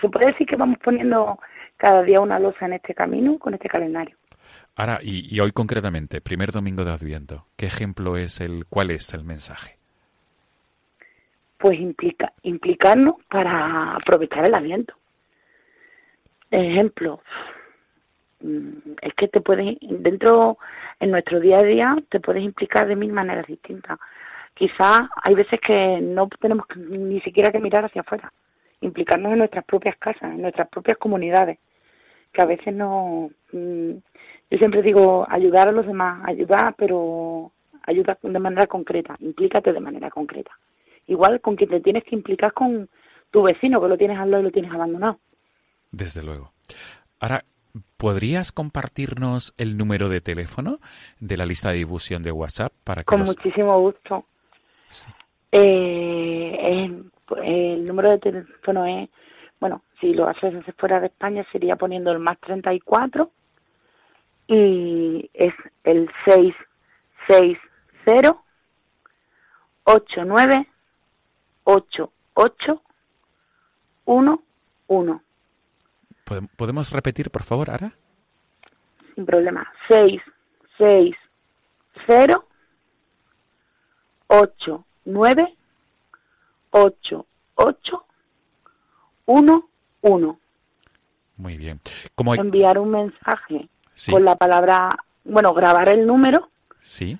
[0.00, 1.38] se puede decir que vamos poniendo
[1.76, 4.16] cada día una losa en este camino con este calendario.
[4.76, 9.24] Ahora, y, hoy concretamente, primer domingo de Adviento, ¿qué ejemplo es el, cuál es el
[9.24, 9.76] mensaje?
[11.58, 14.94] Pues implica, implicarnos para aprovechar el Adviento.
[16.50, 17.20] Ejemplo,
[18.40, 20.58] mm, es que te puedes, dentro,
[21.00, 23.98] en nuestro día a día, te puedes implicar de mil maneras distintas
[24.58, 28.32] quizás hay veces que no tenemos ni siquiera que mirar hacia afuera,
[28.80, 31.58] implicarnos en nuestras propias casas, en nuestras propias comunidades,
[32.32, 33.30] que a veces no...
[33.52, 33.92] Mm,
[34.50, 37.52] yo siempre digo ayudar a los demás, ayudar, pero
[37.84, 40.50] ayuda de manera concreta, implícate de manera concreta.
[41.06, 42.88] Igual con quien te tienes que implicar con
[43.30, 45.18] tu vecino, que lo tienes al lado y lo tienes abandonado.
[45.92, 46.52] Desde luego.
[47.20, 47.44] Ahora,
[47.96, 50.78] ¿podrías compartirnos el número de teléfono
[51.20, 54.24] de la lista de difusión de WhatsApp para que Con muchísimo gusto.
[54.88, 55.10] Sí.
[55.52, 59.08] Eh, pues, el número de teléfono es,
[59.60, 63.30] bueno, si lo haces fuera de España sería poniendo el más 34
[64.48, 68.36] y es el 660
[69.84, 70.68] 89
[71.64, 72.82] 88
[74.88, 75.20] 11.
[76.56, 77.92] ¿Podemos repetir, por favor, Ara?
[79.14, 79.70] Sin problema.
[79.88, 80.20] 6,
[80.78, 81.14] 6,
[82.06, 82.47] 0,
[84.28, 85.54] 8, 9,
[86.70, 88.04] 8, 8,
[89.26, 89.68] 1,
[90.02, 90.38] 1.
[91.36, 91.80] Muy bien.
[92.14, 92.34] ¿Cómo...
[92.34, 93.68] Enviar un mensaje
[94.10, 94.90] con la palabra,
[95.24, 96.50] bueno, grabar el número.
[96.80, 97.18] Sí.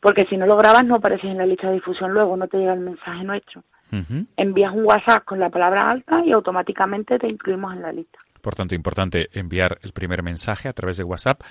[0.00, 2.58] Porque si no lo grabas no apareces en la lista de difusión luego, no te
[2.58, 3.62] llega el mensaje nuestro.
[3.92, 4.24] Uh.
[4.36, 8.18] Envías un WhatsApp con la palabra alta y automáticamente te incluimos en la lista.
[8.40, 11.42] Por tanto, importante enviar el primer mensaje a través de WhatsApp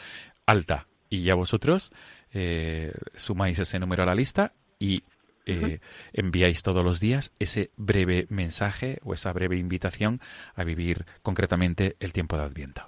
[0.46, 0.88] alta.
[1.10, 1.94] Y ya vosotros
[2.34, 5.04] eh, sumáis ese número a la lista y
[5.46, 5.80] eh,
[6.14, 10.20] enviáis todos los días ese breve mensaje o esa breve invitación
[10.56, 12.82] a vivir concretamente el tiempo de Adviento.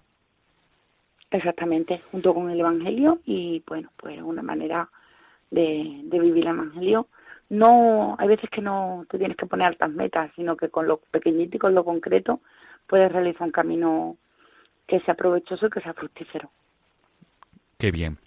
[1.29, 4.89] Exactamente, junto con el Evangelio y bueno, pues una manera
[5.51, 7.07] de, vivir el Evangelio.
[7.49, 10.97] No, hay veces que no te tienes que poner altas metas, sino que con lo
[10.97, 12.41] pequeñito y con lo concreto
[12.87, 14.17] puedes realizar un camino
[14.87, 16.49] que sea provechoso y que sea fructífero.
[17.77, 18.17] Qué bien.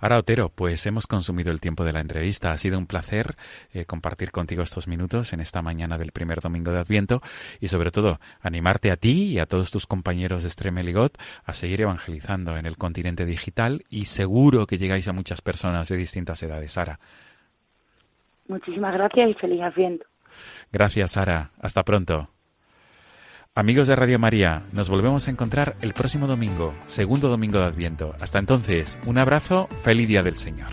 [0.00, 2.52] Ahora, Otero, pues hemos consumido el tiempo de la entrevista.
[2.52, 3.36] Ha sido un placer
[3.72, 7.20] eh, compartir contigo estos minutos en esta mañana del primer domingo de Adviento
[7.60, 11.80] y, sobre todo, animarte a ti y a todos tus compañeros de Stremeligot a seguir
[11.82, 16.72] evangelizando en el continente digital y seguro que llegáis a muchas personas de distintas edades.
[16.72, 16.98] Sara.
[18.48, 20.06] Muchísimas gracias y feliz Adviento.
[20.72, 21.50] Gracias, Sara.
[21.60, 22.28] Hasta pronto.
[23.56, 28.12] Amigos de Radio María, nos volvemos a encontrar el próximo domingo, segundo domingo de Adviento.
[28.20, 30.70] Hasta entonces, un abrazo, feliz día del Señor.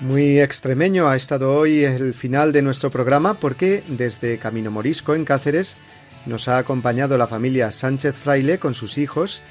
[0.00, 5.24] Muy extremeño ha estado hoy el final de nuestro programa porque desde Camino Morisco en
[5.24, 5.76] Cáceres
[6.26, 9.42] nos ha acompañado la familia Sánchez Fraile con sus hijos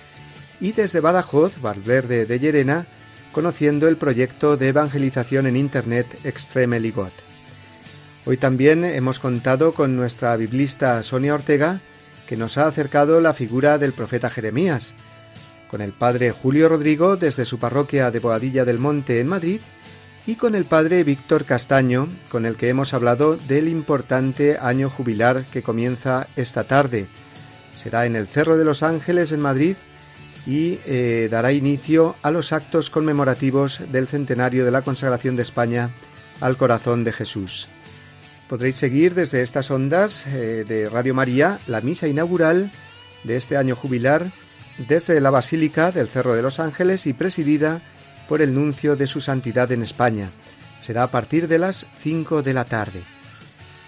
[0.59, 2.87] y desde Badajoz, Valverde de Llerena,
[3.31, 7.13] conociendo el proyecto de evangelización en Internet Extreme Ligot.
[8.25, 11.81] Hoy también hemos contado con nuestra biblista Sonia Ortega,
[12.27, 14.95] que nos ha acercado la figura del profeta Jeremías,
[15.67, 19.59] con el padre Julio Rodrigo desde su parroquia de Boadilla del Monte en Madrid,
[20.25, 25.45] y con el padre Víctor Castaño, con el que hemos hablado del importante año jubilar
[25.51, 27.07] que comienza esta tarde.
[27.75, 29.75] Será en el Cerro de los Ángeles en Madrid
[30.45, 35.91] y eh, dará inicio a los actos conmemorativos del centenario de la consagración de España
[36.41, 37.67] al corazón de Jesús.
[38.47, 42.71] Podréis seguir desde estas ondas eh, de Radio María la misa inaugural
[43.23, 44.31] de este año jubilar
[44.77, 47.81] desde la Basílica del Cerro de los Ángeles y presidida
[48.33, 50.31] por el nuncio de su santidad en España.
[50.79, 53.03] Será a partir de las 5 de la tarde.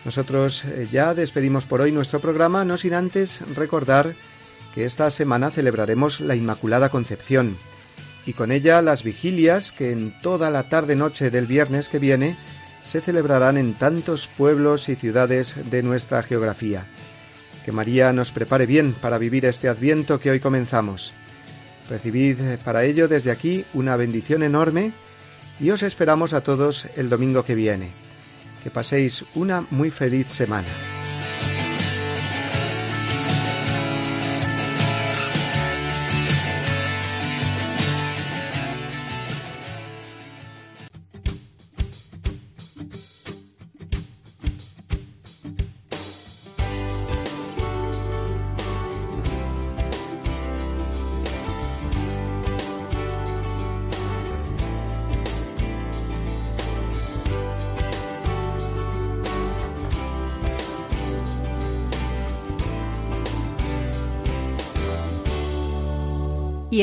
[0.03, 4.13] Nosotros eh, ya despedimos por hoy nuestro programa, no sin antes recordar
[4.75, 7.57] que esta semana celebraremos la Inmaculada Concepción
[8.27, 12.37] y con ella las vigilias que en toda la tarde-noche del viernes que viene
[12.83, 16.85] se celebrarán en tantos pueblos y ciudades de nuestra geografía.
[17.65, 21.13] Que María nos prepare bien para vivir este adviento que hoy comenzamos.
[21.89, 24.93] Recibid para ello desde aquí una bendición enorme
[25.59, 27.91] y os esperamos a todos el domingo que viene.
[28.63, 30.94] Que paséis una muy feliz semana.